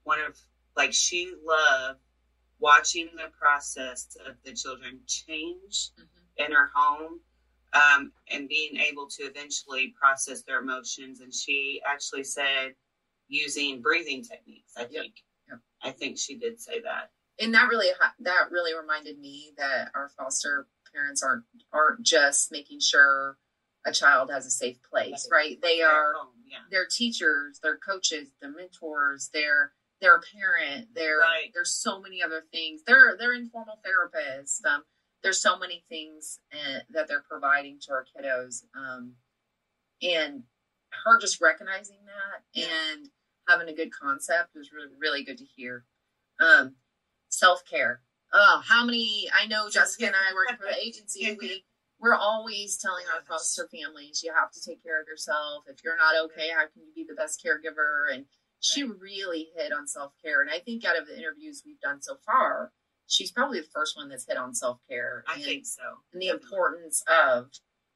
one 0.03 0.19
of 0.19 0.37
like 0.77 0.93
she 0.93 1.33
loved 1.45 1.99
watching 2.59 3.09
the 3.17 3.29
process 3.39 4.17
of 4.25 4.35
the 4.45 4.53
children 4.53 5.01
change 5.07 5.91
in 6.37 6.51
her 6.51 6.71
home 6.73 7.21
um, 7.73 8.11
and 8.31 8.49
being 8.49 8.77
able 8.77 9.07
to 9.07 9.23
eventually 9.23 9.93
process 9.99 10.43
their 10.43 10.59
emotions. 10.61 11.21
And 11.21 11.33
she 11.33 11.81
actually 11.85 12.23
said 12.25 12.73
using 13.27 13.81
breathing 13.81 14.23
techniques. 14.23 14.73
I 14.77 14.81
Yep. 14.81 14.91
think. 14.91 15.15
Yep. 15.49 15.59
I 15.83 15.91
think 15.91 16.17
she 16.19 16.35
did 16.35 16.59
say 16.61 16.81
that. 16.81 17.11
And 17.39 17.53
that 17.53 17.67
really 17.69 17.87
that 18.19 18.51
really 18.51 18.73
reminded 18.75 19.19
me 19.19 19.51
that 19.57 19.89
our 19.95 20.09
foster 20.17 20.67
parents 20.93 21.21
aren't 21.23 21.43
aren't 21.73 22.01
just 22.03 22.51
making 22.51 22.79
sure 22.79 23.37
a 23.85 23.91
child 23.91 24.31
has 24.31 24.45
a 24.45 24.51
safe 24.51 24.77
place 24.83 25.27
right 25.31 25.59
they 25.61 25.81
are 25.81 26.13
home, 26.13 26.33
yeah. 26.49 26.57
they're 26.71 26.87
teachers, 26.89 27.59
they're 27.61 27.77
coaches, 27.77 28.29
they're 28.41 28.51
mentors, 28.51 29.29
they're 29.33 29.73
they're 30.01 30.17
a 30.17 30.21
parent, 30.37 30.89
they're 30.93 31.19
Right. 31.19 31.51
there's 31.53 31.73
so 31.73 32.01
many 32.01 32.21
other 32.21 32.43
things. 32.51 32.81
They're 32.85 33.15
they're 33.17 33.33
informal 33.33 33.79
therapists. 33.85 34.63
Um, 34.65 34.83
there's 35.23 35.41
so 35.41 35.57
many 35.57 35.83
things 35.89 36.39
uh, 36.53 36.79
that 36.91 37.07
they're 37.07 37.23
providing 37.29 37.79
to 37.81 37.93
our 37.93 38.05
kiddos. 38.05 38.63
Um, 38.75 39.13
and 40.01 40.43
her 41.05 41.19
just 41.19 41.41
recognizing 41.41 41.97
that 42.05 42.43
Yeah. 42.53 42.67
and 42.93 43.09
having 43.47 43.69
a 43.69 43.73
good 43.73 43.91
concept 43.91 44.53
was 44.55 44.71
really 44.73 44.91
really 44.99 45.23
good 45.23 45.37
to 45.37 45.45
hear. 45.45 45.85
Um, 46.39 46.75
Self 47.35 47.65
care. 47.69 48.01
Oh, 48.33 48.61
how 48.65 48.85
many? 48.85 49.29
I 49.33 49.45
know 49.47 49.69
Jessica 49.69 50.07
and 50.07 50.15
I 50.15 50.33
work 50.33 50.57
for 50.57 50.65
the 50.65 50.77
agency. 50.85 51.35
We 51.39 51.65
we're 51.99 52.15
always 52.15 52.77
telling 52.77 53.05
our 53.13 53.23
foster 53.23 53.67
families 53.67 54.21
you 54.23 54.33
have 54.33 54.51
to 54.51 54.61
take 54.61 54.83
care 54.83 55.01
of 55.01 55.07
yourself 55.07 55.63
if 55.67 55.83
you're 55.83 55.97
not 55.97 56.15
okay 56.25 56.49
how 56.55 56.63
can 56.63 56.83
you 56.83 56.93
be 56.93 57.05
the 57.07 57.15
best 57.15 57.43
caregiver 57.43 58.13
and 58.13 58.25
she 58.59 58.83
really 58.83 59.47
hit 59.55 59.71
on 59.71 59.87
self-care 59.87 60.41
and 60.41 60.49
i 60.51 60.59
think 60.59 60.83
out 60.85 60.97
of 60.97 61.07
the 61.07 61.17
interviews 61.17 61.63
we've 61.65 61.79
done 61.79 62.01
so 62.01 62.15
far 62.25 62.71
she's 63.07 63.31
probably 63.31 63.59
the 63.59 63.67
first 63.73 63.95
one 63.95 64.09
that's 64.09 64.27
hit 64.27 64.37
on 64.37 64.53
self-care 64.53 65.23
I 65.27 65.35
and, 65.35 65.43
think 65.43 65.65
so. 65.65 65.81
and 66.13 66.21
the 66.21 66.27
importance 66.27 67.01
of 67.07 67.49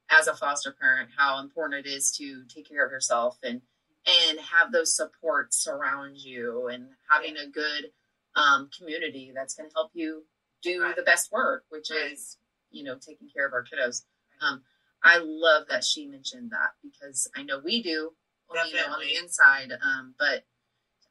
as 0.10 0.28
a 0.28 0.36
foster 0.36 0.71
parent 0.71 1.10
how 1.17 1.39
important 1.39 1.86
it 1.86 1.89
is 1.89 2.12
to 2.17 2.43
take 2.45 2.69
care 2.69 2.86
of 2.86 2.91
yourself 2.91 3.38
and 3.43 3.62
and 4.08 4.39
have 4.39 4.71
those 4.71 4.95
supports 4.95 5.58
surround 5.58 6.17
you 6.17 6.67
and 6.67 6.88
having 7.10 7.36
a 7.36 7.47
good 7.47 7.91
um, 8.36 8.70
community 8.78 9.32
that's 9.34 9.56
going 9.56 9.70
to 9.70 9.74
help 9.74 9.92
you 9.94 10.24
do 10.62 10.82
Right. 10.82 10.96
the 10.96 11.04
best 11.04 11.32
work 11.32 11.63
which 11.70 11.89
Right. 11.89 12.12
is 12.12 12.38
you 12.70 12.84
know 12.84 12.98
taking 12.98 13.30
care 13.30 13.46
of 13.48 13.54
our 13.54 13.63
kiddos 13.63 14.04
um, 14.42 14.63
i 15.04 15.20
love 15.22 15.68
that 15.70 15.84
she 15.84 16.08
mentioned 16.08 16.52
that 16.52 16.72
because 16.84 17.30
i 17.36 17.44
know 17.44 17.60
we 17.60 17.82
do 17.82 17.89
you 17.89 18.76
know, 18.76 18.94
on 18.94 19.00
the 19.00 19.15
inside 19.15 19.72
um, 19.84 20.15
but 20.18 20.44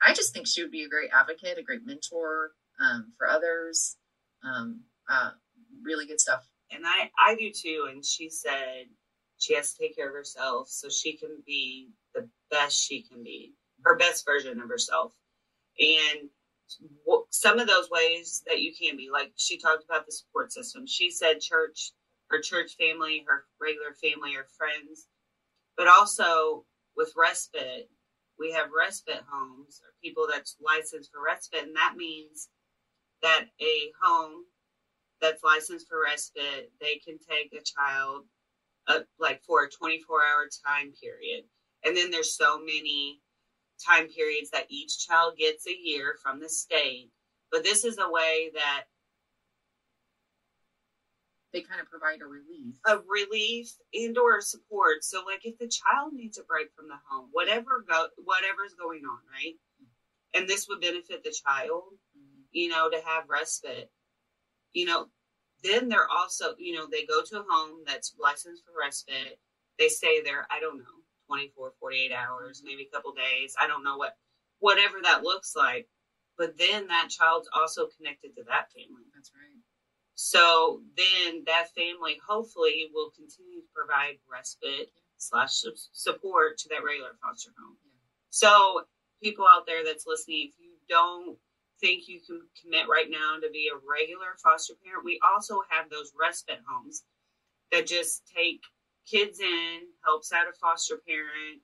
i 0.03 0.13
just 0.13 0.33
think 0.33 0.47
she 0.47 0.63
would 0.63 0.71
be 0.73 0.85
a 0.85 0.89
great 0.89 1.11
advocate 1.13 1.59
a 1.59 1.63
great 1.63 1.85
mentor 1.87 2.53
um, 2.81 3.13
for 3.17 3.29
others 3.29 3.97
um, 4.45 4.81
uh, 5.09 5.31
really 5.83 6.07
good 6.07 6.21
stuff 6.21 6.49
and 6.71 6.85
I 6.87 7.11
I 7.19 7.35
do 7.35 7.51
too. 7.51 7.89
And 7.91 8.05
she 8.05 8.29
said 8.31 8.87
she 9.39 9.55
has 9.55 9.73
to 9.73 9.79
take 9.83 9.97
care 9.97 10.09
of 10.09 10.15
herself 10.15 10.69
so 10.69 10.89
she 10.89 11.17
can 11.17 11.43
be 11.47 11.91
the 12.15 12.29
best 12.51 12.77
she 12.77 13.03
can 13.03 13.23
be, 13.23 13.55
her 13.85 13.97
best 13.97 14.25
version 14.25 14.61
of 14.61 14.69
herself. 14.69 15.13
And 15.79 16.29
some 17.31 17.59
of 17.59 17.67
those 17.67 17.91
ways 17.91 18.43
that 18.47 18.61
you 18.61 18.73
can 18.75 18.97
be, 18.97 19.09
like 19.13 19.33
she 19.37 19.59
talked 19.59 19.85
about 19.85 20.07
the 20.07 20.13
support 20.13 20.53
system. 20.53 20.87
She 20.87 21.11
said 21.11 21.41
church, 21.41 21.93
her 22.31 22.41
church 22.41 22.77
family, 22.79 23.25
her 23.29 23.45
regular 23.61 23.95
family, 24.03 24.35
her 24.35 24.47
friends, 24.57 25.09
but 25.77 25.89
also 25.89 26.65
with 26.97 27.13
respite. 27.17 27.89
We 28.39 28.53
have 28.53 28.69
respite 28.77 29.23
homes 29.31 29.81
or 29.83 29.95
people 30.03 30.27
that's 30.31 30.57
licensed 30.65 31.11
for 31.13 31.23
respite, 31.25 31.65
and 31.65 31.77
that 31.77 31.95
means 31.97 32.49
that 33.23 33.47
a 33.61 33.93
home 34.03 34.45
that's 35.21 35.43
licensed 35.43 35.89
for 35.89 36.03
respite, 36.03 36.71
they 36.81 37.01
can 37.05 37.19
take 37.19 37.53
a 37.53 37.65
child 37.65 38.25
uh, 38.87 39.01
like 39.19 39.43
for 39.45 39.65
a 39.65 39.71
24 39.71 40.21
hour 40.25 40.49
time 40.67 40.93
period. 41.01 41.45
And 41.85 41.97
then 41.97 42.11
there's 42.11 42.37
so 42.37 42.59
many 42.59 43.21
time 43.85 44.09
periods 44.09 44.51
that 44.51 44.67
each 44.69 45.07
child 45.07 45.37
gets 45.37 45.67
a 45.67 45.77
year 45.77 46.17
from 46.23 46.41
the 46.41 46.49
state. 46.49 47.11
But 47.51 47.65
this 47.65 47.85
is 47.85 47.99
a 47.99 48.11
way 48.11 48.51
that 48.55 48.85
they 51.53 51.63
kind 51.63 51.81
of 51.81 51.89
provide 51.89 52.21
a 52.21 52.27
relief. 52.27 52.75
A 52.87 52.99
relief 53.09 53.73
and 53.95 54.17
or 54.19 54.41
support. 54.41 55.03
So 55.03 55.23
like 55.25 55.45
if 55.45 55.59
the 55.59 55.69
child 55.69 56.13
needs 56.13 56.39
a 56.39 56.43
break 56.45 56.69
from 56.75 56.89
the 56.89 56.99
home 57.09 57.29
whatever 57.33 57.85
go 57.89 58.09
whatever's 58.25 58.75
going 58.79 59.03
on 59.05 59.19
right? 59.33 59.55
And 60.35 60.49
this 60.49 60.69
would 60.69 60.81
benefit 60.81 61.25
the 61.25 61.35
child 61.45 61.83
mm-hmm. 62.17 62.43
you 62.53 62.69
know 62.69 62.91
to 62.91 63.01
have 63.05 63.29
respite. 63.29 63.91
You 64.73 64.87
know 64.87 65.07
then 65.65 65.89
they're 65.89 66.11
also 66.11 66.55
you 66.59 66.75
know 66.75 66.87
they 66.91 67.07
go 67.07 67.23
to 67.23 67.41
a 67.41 67.45
home 67.49 67.83
that's 67.87 68.15
licensed 68.21 68.65
for 68.65 68.73
respite. 68.79 69.39
They 69.79 69.89
stay 69.89 70.21
there. 70.23 70.47
I 70.51 70.61
don't 70.61 70.79
know 70.79 70.98
24 71.29 71.75
48 71.79 72.13
hours 72.13 72.63
maybe 72.65 72.89
a 72.91 72.97
couple 72.97 73.13
days. 73.13 73.55
I 73.61 73.67
don't 73.69 73.85
know 73.85 73.97
what 73.97 74.17
whatever 74.59 74.97
that 75.03 75.23
looks 75.23 75.55
like. 75.55 75.89
But 76.37 76.57
then 76.57 76.87
that 76.87 77.09
child's 77.11 77.51
also 77.53 77.89
connected 77.97 78.35
to 78.37 78.45
that 78.47 78.71
family. 78.71 79.03
That's 79.15 79.33
right. 79.35 79.63
So 80.15 80.81
then 80.97 81.43
that 81.47 81.75
family 81.75 82.19
hopefully 82.27 82.91
will 82.95 83.11
continue 83.11 83.61
to 83.61 83.75
provide 83.75 84.19
respite 84.31 84.91
slash 85.17 85.63
support 85.93 86.59
to 86.59 86.69
that 86.71 86.85
regular 86.85 87.19
foster 87.23 87.51
home. 87.59 87.77
So 88.31 88.83
people 89.23 89.47
out 89.47 89.67
there 89.67 89.85
that's 89.85 90.07
listening, 90.07 90.51
if 90.51 90.55
you 90.59 90.75
don't 90.89 91.37
think 91.81 92.09
you 92.09 92.21
can 92.25 92.43
commit 92.63 92.89
right 92.89 93.11
now 93.11 93.39
to 93.43 93.51
be 93.51 93.71
a 93.71 93.79
regular 93.79 94.39
foster 94.43 94.75
parent, 94.85 95.05
we 95.05 95.21
also 95.23 95.59
have 95.71 95.91
those 95.91 96.13
respite 96.19 96.61
homes 96.67 97.05
that 97.73 97.87
just 97.87 98.23
take 98.35 98.63
kids 99.11 99.41
in, 99.41 99.81
helps 100.05 100.33
out 100.33 100.49
a 100.49 100.53
foster 100.53 101.01
parent 101.07 101.63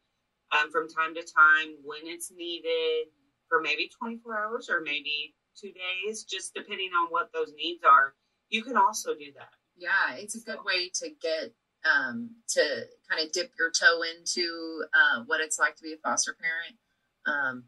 um, 0.53 0.71
from 0.71 0.89
time 0.89 1.15
to 1.15 1.23
time 1.23 1.77
when 1.85 2.01
it's 2.05 2.33
needed 2.35 3.09
for 3.49 3.61
maybe 3.61 3.91
24 3.99 4.39
hours 4.39 4.71
or 4.71 4.81
maybe 4.81 5.35
two 5.61 5.73
days, 5.73 6.25
just 6.25 6.55
depending 6.55 6.91
on 6.91 7.09
what 7.11 7.31
those 7.33 7.53
needs 7.57 7.83
are 7.85 8.15
you 8.55 8.63
can 8.63 8.77
also 8.77 9.15
do 9.15 9.33
that. 9.37 9.51
Yeah, 9.77 10.17
it's 10.17 10.37
a 10.37 10.41
good 10.41 10.65
way 10.65 10.91
to 10.95 11.11
get 11.21 11.53
um, 11.85 12.31
to 12.51 12.85
kind 13.11 13.25
of 13.25 13.33
dip 13.33 13.53
your 13.59 13.71
toe 13.71 14.03
into 14.03 14.85
uh, 14.95 15.25
what 15.27 15.41
it's 15.41 15.59
like 15.59 15.77
to 15.77 15.83
be 15.83 15.93
a 15.93 15.97
foster 15.97 16.37
parent. 16.41 16.79
Um, 17.27 17.65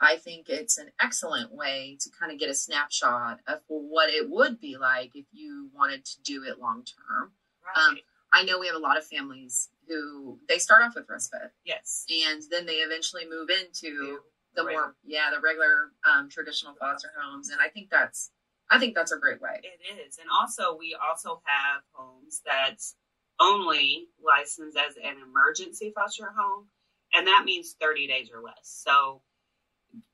I 0.00 0.16
think 0.16 0.48
it's 0.48 0.76
an 0.76 0.90
excellent 1.00 1.52
way 1.52 1.96
to 2.00 2.10
kind 2.18 2.32
of 2.32 2.38
get 2.38 2.50
a 2.50 2.54
snapshot 2.54 3.38
of 3.46 3.60
what 3.68 4.10
it 4.10 4.28
would 4.28 4.60
be 4.60 4.76
like 4.76 5.12
if 5.14 5.24
you 5.32 5.70
wanted 5.74 6.04
to 6.04 6.22
do 6.22 6.44
it 6.44 6.58
long 6.58 6.84
term. 6.84 7.32
Right. 7.64 7.88
Um, 7.88 7.98
I 8.36 8.42
know 8.42 8.58
we 8.58 8.66
have 8.66 8.76
a 8.76 8.78
lot 8.78 8.98
of 8.98 9.06
families 9.06 9.70
who 9.88 10.38
they 10.46 10.58
start 10.58 10.82
off 10.82 10.94
with 10.94 11.08
respite. 11.08 11.52
Yes. 11.64 12.04
And 12.10 12.42
then 12.50 12.66
they 12.66 12.74
eventually 12.74 13.24
move 13.26 13.48
into 13.48 14.18
the 14.54 14.64
more, 14.64 14.94
yeah, 15.04 15.30
the 15.32 15.40
regular 15.40 15.92
um, 16.04 16.28
traditional 16.28 16.74
foster 16.78 17.08
homes. 17.18 17.48
And 17.48 17.60
I 17.62 17.68
think 17.68 17.88
that's 17.90 18.30
I 18.68 18.78
think 18.78 18.94
that's 18.94 19.12
a 19.12 19.18
great 19.18 19.40
way. 19.40 19.60
It 19.62 20.06
is. 20.06 20.18
And 20.18 20.28
also, 20.30 20.76
we 20.76 20.94
also 21.00 21.40
have 21.44 21.82
homes 21.92 22.42
that's 22.44 22.96
only 23.40 24.08
licensed 24.22 24.76
as 24.76 24.96
an 24.96 25.16
emergency 25.22 25.92
foster 25.94 26.34
home. 26.36 26.66
And 27.14 27.26
that 27.28 27.44
means 27.46 27.76
30 27.80 28.06
days 28.06 28.28
or 28.34 28.42
less. 28.42 28.64
So, 28.64 29.22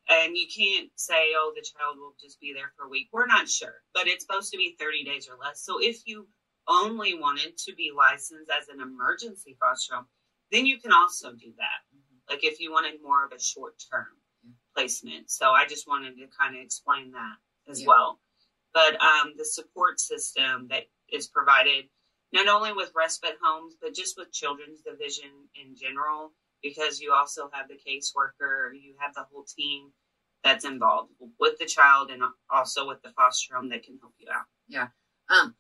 and 0.09 0.37
you 0.37 0.47
can't 0.55 0.91
say, 0.95 1.33
oh, 1.35 1.53
the 1.57 1.63
child 1.63 1.97
will 1.99 2.15
just 2.23 2.41
be 2.41 2.53
there 2.53 2.73
for 2.77 2.87
a 2.87 2.89
week. 2.89 3.09
We're 3.11 3.27
not 3.27 3.49
sure, 3.49 3.83
but 3.95 4.07
it's 4.07 4.25
supposed 4.25 4.53
to 4.53 4.59
be 4.59 4.77
30 4.79 5.05
days 5.05 5.29
or 5.29 5.37
less. 5.43 5.65
So 5.65 5.79
if 5.81 6.03
you 6.05 6.29
only 6.69 7.19
wanted 7.19 7.57
to 7.59 7.75
be 7.75 7.91
licensed 7.97 8.51
as 8.51 8.69
an 8.69 8.81
emergency 8.81 9.57
foster 9.61 9.95
home, 9.97 10.07
then 10.51 10.67
you 10.67 10.79
can 10.79 10.93
also 10.93 11.33
do 11.33 11.53
that. 11.59 11.81
Mm-hmm. 11.95 12.35
Like 12.35 12.45
if 12.45 12.61
you 12.61 12.73
wanted 12.73 13.03
more 13.03 13.25
of 13.25 13.33
a 13.33 13.41
short 13.41 13.75
term 13.91 14.07
mm-hmm. 14.47 14.53
placement. 14.77 15.31
So 15.31 15.51
I 15.51 15.67
just 15.67 15.89
wanted 15.89 16.17
to 16.17 16.27
kind 16.39 16.57
of 16.57 16.63
explain 16.63 17.13
that 17.13 17.37
as 17.71 17.81
yeah. 17.81 17.89
well 17.89 18.19
but 18.75 19.01
um, 19.01 19.35
the 19.37 19.45
support 19.45 20.01
system 20.01 20.67
that 20.71 20.85
is 21.11 21.29
provided 21.29 21.85
not 22.33 22.49
only 22.49 22.73
with 22.73 22.93
respite 22.97 23.37
homes 23.43 23.77
but 23.81 23.95
just 23.95 24.17
with 24.17 24.33
children's 24.33 24.81
division 24.81 25.31
in 25.55 25.75
general 25.77 26.33
because 26.63 27.01
you 27.01 27.13
also 27.13 27.51
have 27.53 27.69
the 27.69 27.75
caseworker 27.75 28.73
you 28.75 28.95
have 28.99 29.15
the 29.15 29.25
whole 29.31 29.45
team 29.45 29.91
that's 30.43 30.65
involved 30.65 31.13
with 31.39 31.57
the 31.59 31.67
child 31.67 32.11
and 32.11 32.23
also 32.51 32.87
with 32.87 33.01
the 33.03 33.11
foster 33.11 33.55
home 33.55 33.69
that 33.69 33.83
can 33.83 33.99
help 34.01 34.15
you 34.19 34.27
out 34.33 34.45
yeah 34.69 34.89
um, 35.29 35.55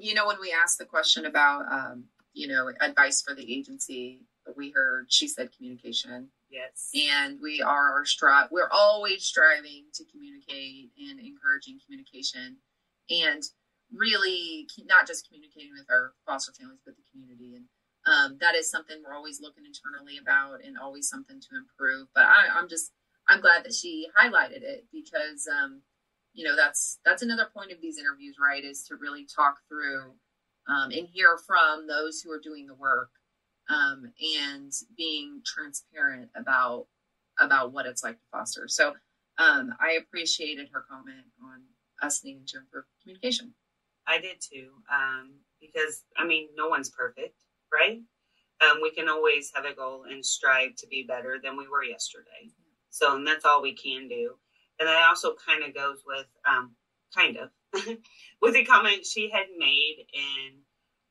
you 0.00 0.14
know 0.14 0.26
when 0.26 0.40
we 0.40 0.52
asked 0.52 0.78
the 0.78 0.84
question 0.84 1.26
about 1.26 1.64
um, 1.70 2.04
you 2.32 2.48
know 2.48 2.70
advice 2.80 3.22
for 3.22 3.34
the 3.34 3.52
agency 3.52 4.22
we 4.56 4.70
heard 4.70 5.06
she 5.08 5.28
said 5.28 5.50
communication. 5.56 6.28
Yes. 6.50 6.90
And 6.94 7.38
we 7.40 7.62
are 7.62 8.02
stri- 8.04 8.48
we're 8.50 8.70
always 8.72 9.24
striving 9.24 9.84
to 9.94 10.04
communicate 10.10 10.90
and 10.98 11.20
encouraging 11.20 11.78
communication 11.84 12.56
and 13.08 13.42
really 13.92 14.66
not 14.86 15.06
just 15.06 15.26
communicating 15.28 15.70
with 15.76 15.86
our 15.90 16.12
foster 16.26 16.52
families 16.52 16.80
but 16.84 16.94
the 16.96 17.02
community. 17.12 17.56
And 17.56 17.66
um, 18.06 18.38
that 18.40 18.54
is 18.54 18.70
something 18.70 18.96
we're 19.04 19.14
always 19.14 19.40
looking 19.40 19.64
internally 19.64 20.18
about 20.18 20.64
and 20.64 20.76
always 20.78 21.08
something 21.08 21.40
to 21.40 21.48
improve. 21.56 22.08
But 22.14 22.24
I, 22.24 22.58
am 22.58 22.68
just 22.68 22.92
i'm 23.28 23.40
glad 23.40 23.62
that 23.64 23.74
she 23.74 24.08
highlighted 24.18 24.62
it 24.62 24.86
because 24.92 25.46
um, 25.46 25.82
you 26.32 26.44
know 26.44 26.56
that's 26.56 26.98
that's 27.04 27.22
another 27.22 27.48
point 27.54 27.72
of 27.72 27.80
these 27.80 27.98
interviews 27.98 28.36
right 28.42 28.64
is 28.64 28.84
to 28.84 28.96
really 28.96 29.26
talk 29.26 29.58
through 29.68 30.12
um, 30.68 30.90
and 30.90 31.08
hear 31.12 31.38
from 31.46 31.86
those 31.86 32.20
who 32.20 32.30
are 32.30 32.40
doing 32.40 32.66
the 32.66 32.74
work 32.74 33.10
um, 33.68 34.12
and 34.42 34.72
being 34.96 35.40
transparent 35.44 36.28
about 36.36 36.86
about 37.38 37.72
what 37.72 37.86
it's 37.86 38.04
like 38.04 38.16
to 38.16 38.26
foster. 38.30 38.68
So 38.68 38.94
um, 39.38 39.74
I 39.80 39.92
appreciated 39.92 40.68
her 40.72 40.84
comment 40.90 41.24
on 41.42 41.62
us 42.02 42.22
needing 42.24 42.44
to 42.48 42.58
improve 42.58 42.84
communication. 43.02 43.54
I 44.06 44.20
did 44.20 44.40
too, 44.40 44.70
um, 44.92 45.32
because 45.60 46.04
I 46.16 46.26
mean, 46.26 46.48
no 46.56 46.68
one's 46.68 46.90
perfect, 46.90 47.36
right? 47.72 48.00
Um, 48.60 48.80
we 48.82 48.90
can 48.90 49.08
always 49.08 49.50
have 49.54 49.64
a 49.64 49.74
goal 49.74 50.04
and 50.10 50.24
strive 50.24 50.76
to 50.76 50.86
be 50.86 51.04
better 51.08 51.38
than 51.42 51.56
we 51.56 51.66
were 51.68 51.84
yesterday. 51.84 52.50
So, 52.90 53.16
and 53.16 53.26
that's 53.26 53.44
all 53.44 53.62
we 53.62 53.74
can 53.74 54.08
do. 54.08 54.34
And 54.80 54.88
that 54.88 55.08
also 55.08 55.34
kind 55.46 55.62
of 55.62 55.74
goes 55.74 56.02
with, 56.06 56.26
um, 56.48 56.72
kind 57.14 57.36
of, 57.36 57.50
with 58.42 58.54
the 58.54 58.64
comment 58.64 59.06
she 59.06 59.30
had 59.30 59.46
made 59.56 60.06
in 60.12 60.58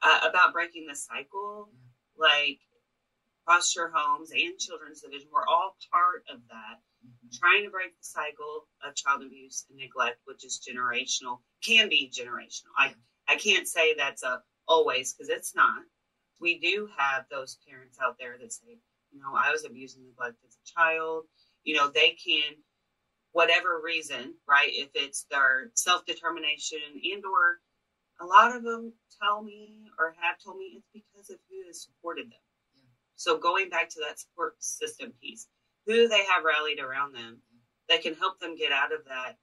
uh, 0.02 0.28
about 0.30 0.54
breaking 0.54 0.88
the 0.88 0.96
cycle. 0.96 1.70
Like 2.18 2.60
foster 3.46 3.92
homes 3.94 4.32
and 4.32 4.60
children's 4.60 5.02
division 5.02 5.30
were 5.32 5.48
all 5.48 5.76
part 5.92 6.24
of 6.32 6.40
that. 6.50 6.80
Mm-hmm. 7.00 7.30
trying 7.40 7.64
to 7.64 7.70
break 7.70 7.96
the 7.96 8.04
cycle 8.04 8.68
of 8.84 8.94
child 8.94 9.24
abuse 9.24 9.66
and 9.70 9.80
neglect 9.80 10.20
which 10.26 10.44
is 10.44 10.60
generational 10.60 11.40
can 11.64 11.88
be 11.88 12.12
generational. 12.14 12.76
I 12.78 12.94
i 13.30 13.38
can't 13.38 13.70
say 13.70 13.94
that's 13.94 14.24
a 14.24 14.42
always 14.68 15.14
because 15.14 15.30
it's 15.30 15.56
not. 15.56 15.82
We 16.42 16.60
do 16.60 16.90
have 16.98 17.24
those 17.32 17.58
parents 17.66 17.98
out 18.04 18.18
there 18.20 18.36
that 18.38 18.52
say 18.52 18.80
you 19.14 19.20
know 19.22 19.34
i 19.34 19.50
was 19.50 19.64
abused 19.64 19.96
and 19.98 20.08
neglected 20.08 20.46
as 20.46 20.58
a 20.58 20.74
child. 20.78 21.24
You 21.64 21.78
know 21.78 21.88
they 21.88 22.18
can 22.22 22.56
whatever 23.32 23.80
reason 23.84 24.34
right 24.48 24.70
if 24.72 24.90
it's 24.96 25.26
their 25.30 25.72
self-determination 25.76 26.80
and 26.96 27.24
or 27.26 27.60
a 28.22 28.26
lot 28.26 28.56
of 28.56 28.64
them 28.64 28.94
tell 29.22 29.42
me 29.42 29.90
or 29.98 30.16
have 30.20 30.38
told 30.44 30.58
me 30.58 30.74
it's 30.78 30.88
because 30.94 31.30
of 31.30 31.38
who 31.50 31.68
has 31.68 31.84
supported 31.84 32.26
them. 32.26 32.44
Yeah. 32.76 32.82
So 33.16 33.38
going 33.38 33.70
back 33.70 33.90
to 33.90 34.00
that 34.08 34.20
support 34.20 34.56
system 34.60 35.14
piece, 35.22 35.48
who 35.86 36.08
they 36.08 36.26
have 36.26 36.44
rallied 36.44 36.80
around 36.80 37.14
them 37.14 37.42
that 37.88 38.04
can 38.04 38.16
help 38.16 38.40
them 38.40 38.56
get 38.56 38.72
out 38.72 38.94
of 38.94 39.06
that 39.06 39.38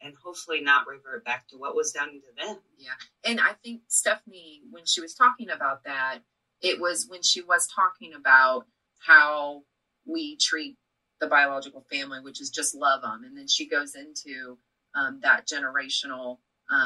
and 0.00 0.14
hopefully 0.22 0.60
not 0.60 0.86
revert 0.86 1.24
back 1.24 1.46
to 1.48 1.56
what 1.56 1.76
was 1.76 1.92
done 1.92 2.08
to 2.08 2.46
them. 2.46 2.58
Yeah. 2.76 2.90
And 3.24 3.40
I 3.40 3.52
think 3.62 3.82
Stephanie, 3.88 4.62
when 4.70 4.84
she 4.86 5.00
was 5.00 5.14
talking 5.14 5.50
about 5.50 5.84
that, 5.84 6.18
it 6.60 6.80
was 6.80 7.06
when 7.08 7.22
she 7.22 7.42
was 7.42 7.68
talking 7.68 8.12
about 8.14 8.64
how 8.98 9.62
we 10.06 10.36
treat 10.36 10.76
the 11.22 11.28
biological 11.28 11.86
family, 11.90 12.18
which 12.20 12.40
is 12.40 12.50
just 12.50 12.74
love 12.74 13.00
them. 13.02 13.22
And 13.24 13.38
then 13.38 13.46
she 13.46 13.68
goes 13.68 13.94
into 13.94 14.58
um, 14.94 15.20
that 15.22 15.46
generational 15.46 16.38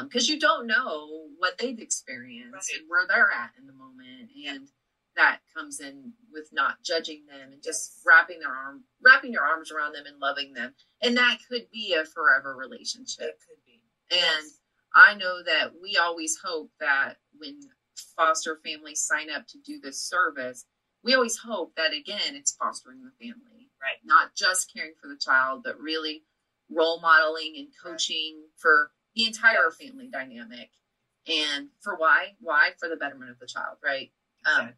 because 0.03 0.29
um, 0.29 0.33
you 0.33 0.39
don't 0.39 0.67
know 0.67 1.25
what 1.37 1.57
they've 1.57 1.79
experienced 1.79 2.53
right. 2.53 2.79
and 2.79 2.89
where 2.89 3.07
they're 3.07 3.31
at 3.31 3.51
in 3.59 3.67
the 3.67 3.73
moment 3.73 4.29
and 4.47 4.69
that 5.15 5.39
comes 5.55 5.79
in 5.79 6.13
with 6.31 6.49
not 6.51 6.83
judging 6.83 7.25
them 7.25 7.51
and 7.51 7.63
just 7.63 8.01
wrapping 8.05 8.39
their 8.39 8.51
arm 8.51 8.83
wrapping 9.03 9.31
your 9.31 9.43
arms 9.43 9.71
around 9.71 9.93
them 9.93 10.05
and 10.05 10.19
loving 10.19 10.53
them 10.53 10.73
and 11.01 11.15
that 11.15 11.37
could 11.49 11.67
be 11.71 11.93
a 11.93 12.03
forever 12.05 12.55
relationship 12.55 13.21
it 13.21 13.39
could 13.47 13.63
be 13.65 13.81
and 14.11 14.43
yes. 14.43 14.59
i 14.95 15.15
know 15.15 15.41
that 15.43 15.71
we 15.81 15.97
always 15.97 16.37
hope 16.43 16.69
that 16.79 17.15
when 17.37 17.59
foster 18.15 18.59
families 18.65 19.01
sign 19.01 19.29
up 19.29 19.47
to 19.47 19.57
do 19.65 19.79
this 19.79 20.01
service 20.01 20.65
we 21.03 21.13
always 21.13 21.37
hope 21.37 21.73
that 21.77 21.93
again 21.93 22.35
it's 22.35 22.57
fostering 22.59 22.99
the 23.03 23.25
family 23.25 23.66
right 23.81 23.97
not 24.05 24.35
just 24.35 24.71
caring 24.73 24.93
for 25.01 25.07
the 25.07 25.17
child 25.17 25.61
but 25.63 25.79
really 25.79 26.23
role 26.69 26.99
modeling 26.99 27.53
and 27.57 27.67
coaching 27.83 28.35
right. 28.37 28.49
for 28.57 28.91
the 29.15 29.25
entire 29.25 29.71
family 29.71 30.09
dynamic 30.11 30.69
And 31.27 31.69
for 31.81 31.95
why? 31.97 32.35
Why? 32.39 32.69
For 32.79 32.87
the 32.87 32.95
betterment 32.95 33.31
of 33.31 33.39
the 33.39 33.47
child, 33.47 33.77
right? 33.83 34.11
Um, 34.45 34.69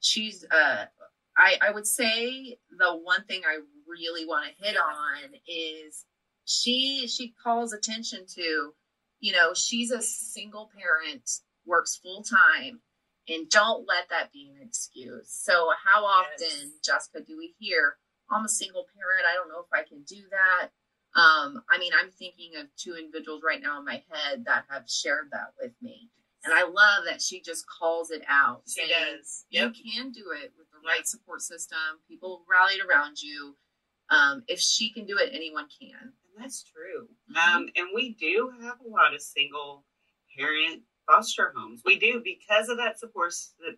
she's, 0.00 0.44
uh, 0.50 0.86
I, 1.36 1.58
I 1.62 1.70
would 1.70 1.86
say 1.86 2.58
the 2.76 2.96
one 2.96 3.24
thing 3.24 3.42
I 3.46 3.58
really 3.88 4.26
want 4.26 4.46
to 4.46 4.64
hit 4.64 4.76
on 4.76 5.34
is 5.46 6.04
she 6.44 7.06
she 7.08 7.34
calls 7.42 7.72
attention 7.72 8.24
to, 8.34 8.72
you 9.20 9.32
know, 9.32 9.54
she's 9.54 9.90
a 9.90 10.02
single 10.02 10.70
parent, 10.76 11.30
works 11.66 11.96
full 12.02 12.22
time, 12.22 12.80
and 13.28 13.48
don't 13.48 13.86
let 13.86 14.08
that 14.10 14.32
be 14.32 14.50
an 14.54 14.66
excuse. 14.66 15.28
So 15.30 15.70
how 15.84 16.04
often, 16.04 16.48
yes. 16.48 16.70
Jessica, 16.84 17.20
do 17.24 17.36
we 17.36 17.54
hear, 17.58 17.96
I'm 18.30 18.44
a 18.44 18.48
single 18.48 18.86
parent, 18.94 19.26
I 19.30 19.34
don't 19.34 19.48
know 19.48 19.60
if 19.60 19.72
I 19.72 19.86
can 19.86 20.02
do 20.02 20.22
that. 20.30 20.70
Um, 21.18 21.62
I 21.70 21.78
mean, 21.78 21.92
I'm 21.98 22.10
thinking 22.10 22.56
of 22.56 22.66
two 22.76 22.94
individuals 22.94 23.42
right 23.46 23.62
now 23.62 23.78
in 23.78 23.84
my 23.84 24.02
head 24.10 24.44
that 24.46 24.64
have 24.68 24.88
shared 24.88 25.28
that 25.32 25.54
with 25.60 25.72
me. 25.80 26.10
And 26.44 26.54
I 26.54 26.62
love 26.62 27.04
that 27.06 27.22
she 27.22 27.40
just 27.40 27.64
calls 27.66 28.10
it 28.10 28.22
out. 28.28 28.62
She 28.68 28.82
does. 28.86 29.46
Yep. 29.50 29.72
You 29.74 29.92
can 29.92 30.12
do 30.12 30.26
it 30.30 30.52
with 30.56 30.68
the 30.70 30.86
right 30.86 31.06
support 31.06 31.42
system. 31.42 31.78
People 32.08 32.44
rallied 32.48 32.80
around 32.80 33.20
you. 33.20 33.56
Um, 34.10 34.44
if 34.46 34.60
she 34.60 34.92
can 34.92 35.06
do 35.06 35.18
it, 35.18 35.30
anyone 35.32 35.66
can. 35.80 35.98
And 36.00 36.44
that's 36.44 36.62
true. 36.62 37.08
Mm-hmm. 37.34 37.56
Um, 37.56 37.68
and 37.74 37.88
we 37.94 38.14
do 38.14 38.52
have 38.62 38.76
a 38.84 38.88
lot 38.88 39.14
of 39.14 39.22
single 39.22 39.84
parent 40.38 40.82
foster 41.06 41.52
homes. 41.56 41.82
We 41.84 41.98
do 41.98 42.20
because 42.22 42.68
of 42.68 42.76
that 42.76 42.98
support 42.98 43.32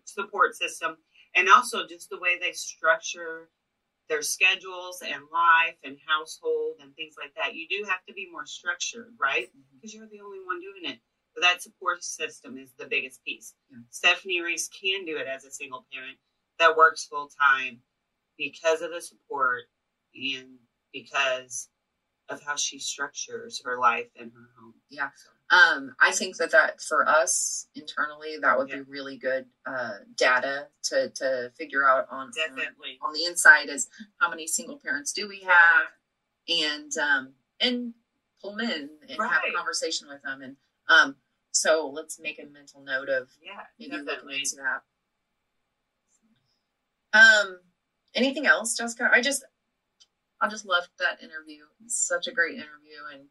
support 0.05 0.55
system, 0.55 0.97
and 1.35 1.49
also 1.49 1.87
just 1.87 2.09
the 2.09 2.19
way 2.19 2.37
they 2.39 2.51
structure 2.51 3.49
their 4.09 4.21
schedules 4.21 5.01
and 5.05 5.21
life 5.31 5.77
and 5.83 5.97
household 6.07 6.77
and 6.81 6.93
things 6.95 7.15
like 7.21 7.33
that. 7.35 7.55
You 7.55 7.67
do 7.69 7.85
have 7.87 8.03
to 8.07 8.13
be 8.13 8.27
more 8.31 8.45
structured, 8.45 9.13
right? 9.19 9.47
Because 9.73 9.93
mm-hmm. 9.93 10.01
you're 10.01 10.09
the 10.09 10.25
only 10.25 10.39
one 10.45 10.59
doing 10.59 10.91
it. 10.91 10.99
But 11.35 11.43
that 11.43 11.61
support 11.61 12.03
system 12.03 12.57
is 12.57 12.73
the 12.77 12.87
biggest 12.87 13.23
piece. 13.23 13.53
Yeah. 13.69 13.77
Stephanie 13.91 14.41
Reese 14.41 14.67
can 14.67 15.05
do 15.05 15.17
it 15.17 15.27
as 15.27 15.45
a 15.45 15.51
single 15.51 15.85
parent 15.93 16.17
that 16.57 16.75
works 16.75 17.05
full 17.05 17.29
time 17.39 17.79
because 18.37 18.81
of 18.81 18.91
the 18.91 19.01
support 19.01 19.65
and 20.15 20.57
because 20.91 21.69
of 22.29 22.41
how 22.43 22.55
she 22.55 22.79
structures 22.79 23.61
her 23.63 23.79
life 23.79 24.07
and 24.19 24.31
her 24.31 24.49
home. 24.59 24.73
Yeah. 24.89 25.09
Um, 25.51 25.95
I 25.99 26.11
think 26.11 26.37
that 26.37 26.51
that 26.51 26.79
for 26.79 27.07
us 27.09 27.67
internally, 27.73 28.37
that 28.39 28.57
would 28.57 28.69
yeah. 28.69 28.77
be 28.77 28.81
really 28.81 29.17
good 29.17 29.47
uh, 29.65 29.97
data 30.15 30.67
to 30.83 31.09
to 31.09 31.51
figure 31.57 31.87
out 31.87 32.05
on 32.11 32.31
definitely 32.35 32.99
on, 33.01 33.09
on 33.09 33.13
the 33.13 33.25
inside 33.25 33.67
is 33.67 33.87
how 34.19 34.29
many 34.29 34.45
single 34.45 34.77
parents 34.77 35.11
do 35.11 35.27
we 35.27 35.41
have, 35.41 35.87
and 36.47 36.95
um, 36.97 37.33
and 37.59 37.93
pull 38.41 38.55
them 38.55 38.69
in 38.69 38.89
and 39.09 39.17
right. 39.17 39.31
have 39.31 39.41
a 39.49 39.55
conversation 39.55 40.07
with 40.07 40.21
them, 40.21 40.43
and 40.43 40.55
um, 40.87 41.15
so 41.51 41.91
let's 41.91 42.19
make 42.19 42.39
a 42.39 42.45
mental 42.45 42.83
note 42.83 43.09
of 43.09 43.29
yeah, 43.43 43.63
maybe 43.79 43.89
definitely. 43.89 44.13
looking 44.15 44.39
into 44.39 44.57
that. 44.57 44.83
Um, 47.11 47.59
anything 48.13 48.45
else, 48.45 48.77
Jessica? 48.77 49.09
I 49.11 49.21
just 49.21 49.43
I 50.39 50.47
just 50.47 50.65
loved 50.65 50.89
that 50.99 51.23
interview. 51.23 51.63
It's 51.83 51.99
such 51.99 52.27
a 52.27 52.31
great 52.31 52.53
interview 52.53 53.01
and 53.13 53.23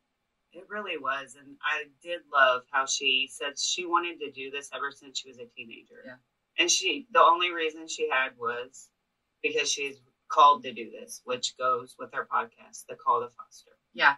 it 0.58 0.66
really 0.68 0.98
was. 0.98 1.36
And 1.38 1.56
I 1.62 1.84
did 2.02 2.20
love 2.32 2.62
how 2.70 2.86
she 2.86 3.28
said 3.30 3.58
she 3.58 3.86
wanted 3.86 4.18
to 4.20 4.30
do 4.30 4.50
this 4.50 4.68
ever 4.74 4.90
since 4.90 5.18
she 5.18 5.28
was 5.28 5.38
a 5.38 5.46
teenager. 5.46 6.02
Yeah. 6.04 6.16
And 6.58 6.70
she, 6.70 7.06
the 7.12 7.22
only 7.22 7.52
reason 7.52 7.86
she 7.86 8.08
had 8.10 8.30
was 8.38 8.88
because 9.42 9.70
she's 9.70 9.96
called 10.28 10.64
to 10.64 10.72
do 10.72 10.90
this, 10.90 11.22
which 11.24 11.56
goes 11.56 11.94
with 11.98 12.12
our 12.14 12.26
podcast, 12.26 12.84
The 12.88 12.96
Call 12.96 13.20
to 13.20 13.28
Foster. 13.28 13.70
Yeah. 13.94 14.14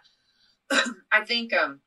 I 1.11 1.23
think, 1.23 1.53
um, 1.53 1.81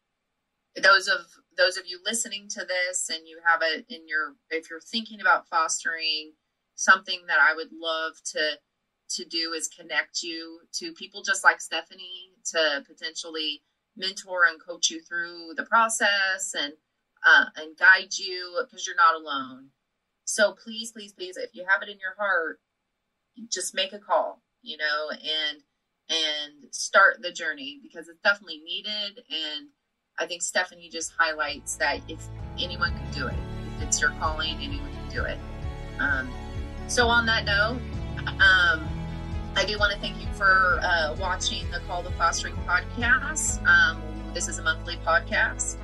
those 0.83 1.09
of 1.09 1.21
those 1.57 1.77
of 1.77 1.85
you 1.87 2.01
listening 2.05 2.49
to 2.49 2.65
this 2.65 3.09
and 3.09 3.29
you 3.29 3.39
have 3.45 3.61
it 3.63 3.87
in 3.89 4.09
your 4.09 4.35
if 4.51 4.69
you're 4.69 4.81
thinking 4.81 5.21
about 5.21 5.47
fostering 5.47 6.33
something 6.75 7.21
that 7.29 7.39
i 7.41 7.55
would 7.55 7.71
love 7.73 8.15
to 8.25 8.59
to 9.09 9.25
do 9.25 9.53
is 9.53 9.69
connect 9.69 10.25
you 10.25 10.59
to 10.73 10.93
people 10.95 11.23
just 11.23 11.45
like 11.45 11.61
stephanie 11.61 12.33
to 12.45 12.83
potentially 12.89 13.63
mentor 13.97 14.45
and 14.49 14.61
coach 14.61 14.91
you 14.91 15.01
through 15.03 15.55
the 15.57 15.65
process 15.65 16.55
and 16.59 16.73
uh, 17.27 17.47
and 17.57 17.77
guide 17.79 18.17
you 18.19 18.61
because 18.65 18.87
you're 18.87 18.97
not 18.97 19.15
alone. 19.15 19.69
So 20.25 20.53
please, 20.53 20.93
please, 20.93 21.13
please, 21.13 21.37
if 21.37 21.51
you 21.55 21.65
have 21.69 21.83
it 21.83 21.89
in 21.89 21.99
your 21.99 22.15
heart, 22.19 22.61
just 23.51 23.75
make 23.75 23.93
a 23.93 23.99
call, 23.99 24.43
you 24.63 24.77
know, 24.77 25.11
and 25.11 25.63
and 26.09 26.75
start 26.75 27.23
the 27.23 27.33
journey 27.33 27.81
because 27.83 28.09
it's 28.09 28.21
definitely 28.23 28.61
needed. 28.65 29.23
And 29.31 29.69
I 30.19 30.27
think 30.27 30.43
Stephanie 30.43 30.91
just 30.91 31.13
highlights 31.19 31.77
that 31.77 32.01
if 32.09 32.23
anyone 32.59 32.93
can 32.93 33.11
do 33.13 33.27
it, 33.27 33.35
if 33.77 33.89
it's 33.89 34.01
your 34.01 34.11
calling, 34.21 34.57
anyone 34.61 34.93
can 34.93 35.09
do 35.11 35.25
it. 35.25 35.39
Um, 35.99 36.31
so 36.89 37.09
on 37.09 37.27
that 37.27 37.45
note, 37.45 37.81
um, 38.41 39.04
I 39.57 39.65
do 39.65 39.79
want 39.79 39.93
to 39.93 39.99
thank 40.01 40.21
you 40.21 40.27
for 40.35 40.81
uh, 40.83 41.15
watching 41.19 41.71
the 41.71 41.79
Call 41.81 42.03
to 42.03 42.11
Fostering 42.13 42.55
podcast. 42.67 43.65
Um, 43.67 44.03
this 44.35 44.49
is 44.49 44.59
a 44.59 44.63
monthly 44.63 44.97
podcast. 45.07 45.77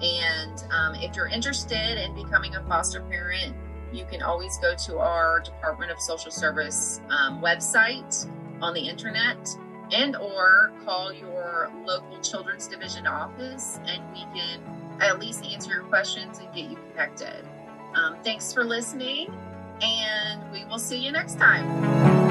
And 0.00 0.64
um, 0.70 0.94
if 0.94 1.16
you're 1.16 1.26
interested 1.26 1.98
in 1.98 2.14
becoming 2.14 2.54
a 2.54 2.62
foster 2.68 3.00
parent, 3.00 3.56
you 3.92 4.04
can 4.04 4.22
always 4.22 4.56
go 4.58 4.74
to 4.86 4.98
our 4.98 5.40
Department 5.40 5.90
of 5.90 6.00
Social 6.00 6.30
Service 6.30 7.00
um, 7.10 7.42
website 7.42 8.28
on 8.62 8.72
the 8.72 8.80
internet 8.80 9.48
and 9.92 10.14
or 10.14 10.72
call 10.84 11.12
your 11.12 11.70
local 11.84 12.20
children's 12.20 12.68
division 12.68 13.06
office 13.06 13.80
and 13.86 14.02
we 14.12 14.20
can 14.38 14.60
at 15.00 15.18
least 15.18 15.44
answer 15.44 15.70
your 15.70 15.84
questions 15.84 16.38
and 16.38 16.54
get 16.54 16.70
you 16.70 16.78
connected. 16.90 17.44
Um, 17.94 18.16
thanks 18.22 18.52
for 18.52 18.64
listening 18.64 19.34
and 19.80 20.52
we 20.52 20.64
will 20.66 20.78
see 20.78 20.98
you 20.98 21.10
next 21.10 21.38
time. 21.38 22.27